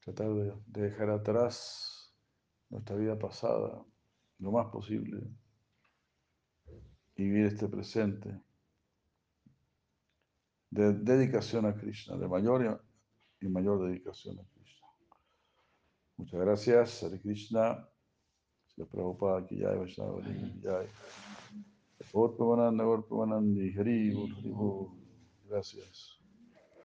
tratar 0.00 0.30
de 0.30 0.82
dejar 0.82 1.10
atrás 1.10 2.12
nuestra 2.70 2.96
vida 2.96 3.16
pasada 3.16 3.84
lo 4.40 4.50
más 4.50 4.66
posible 4.72 5.22
y 7.14 7.22
vivir 7.22 7.46
este 7.46 7.68
presente 7.68 8.42
de 10.70 10.92
dedicación 10.94 11.66
a 11.66 11.76
Krishna, 11.76 12.16
de 12.16 12.26
mayor 12.26 12.82
y 13.40 13.46
mayor 13.46 13.86
dedicación 13.86 14.40
a 14.40 14.44
Krishna. 14.44 14.88
Muchas 16.16 16.40
gracias, 16.40 17.02
Hare 17.04 17.20
Krishna. 17.20 17.89
Prabhupada 18.86 19.46
ki 19.46 19.56
jai, 19.60 19.76
Vaishnava 19.76 20.22
ki 20.22 20.60
jai. 20.62 20.86
Gaur 22.12 22.36
Pramananda, 22.36 22.84
Gaur 22.84 23.02
Pramanandi, 23.02 23.74
Hari 23.76 24.14
Gracias. 25.48 26.19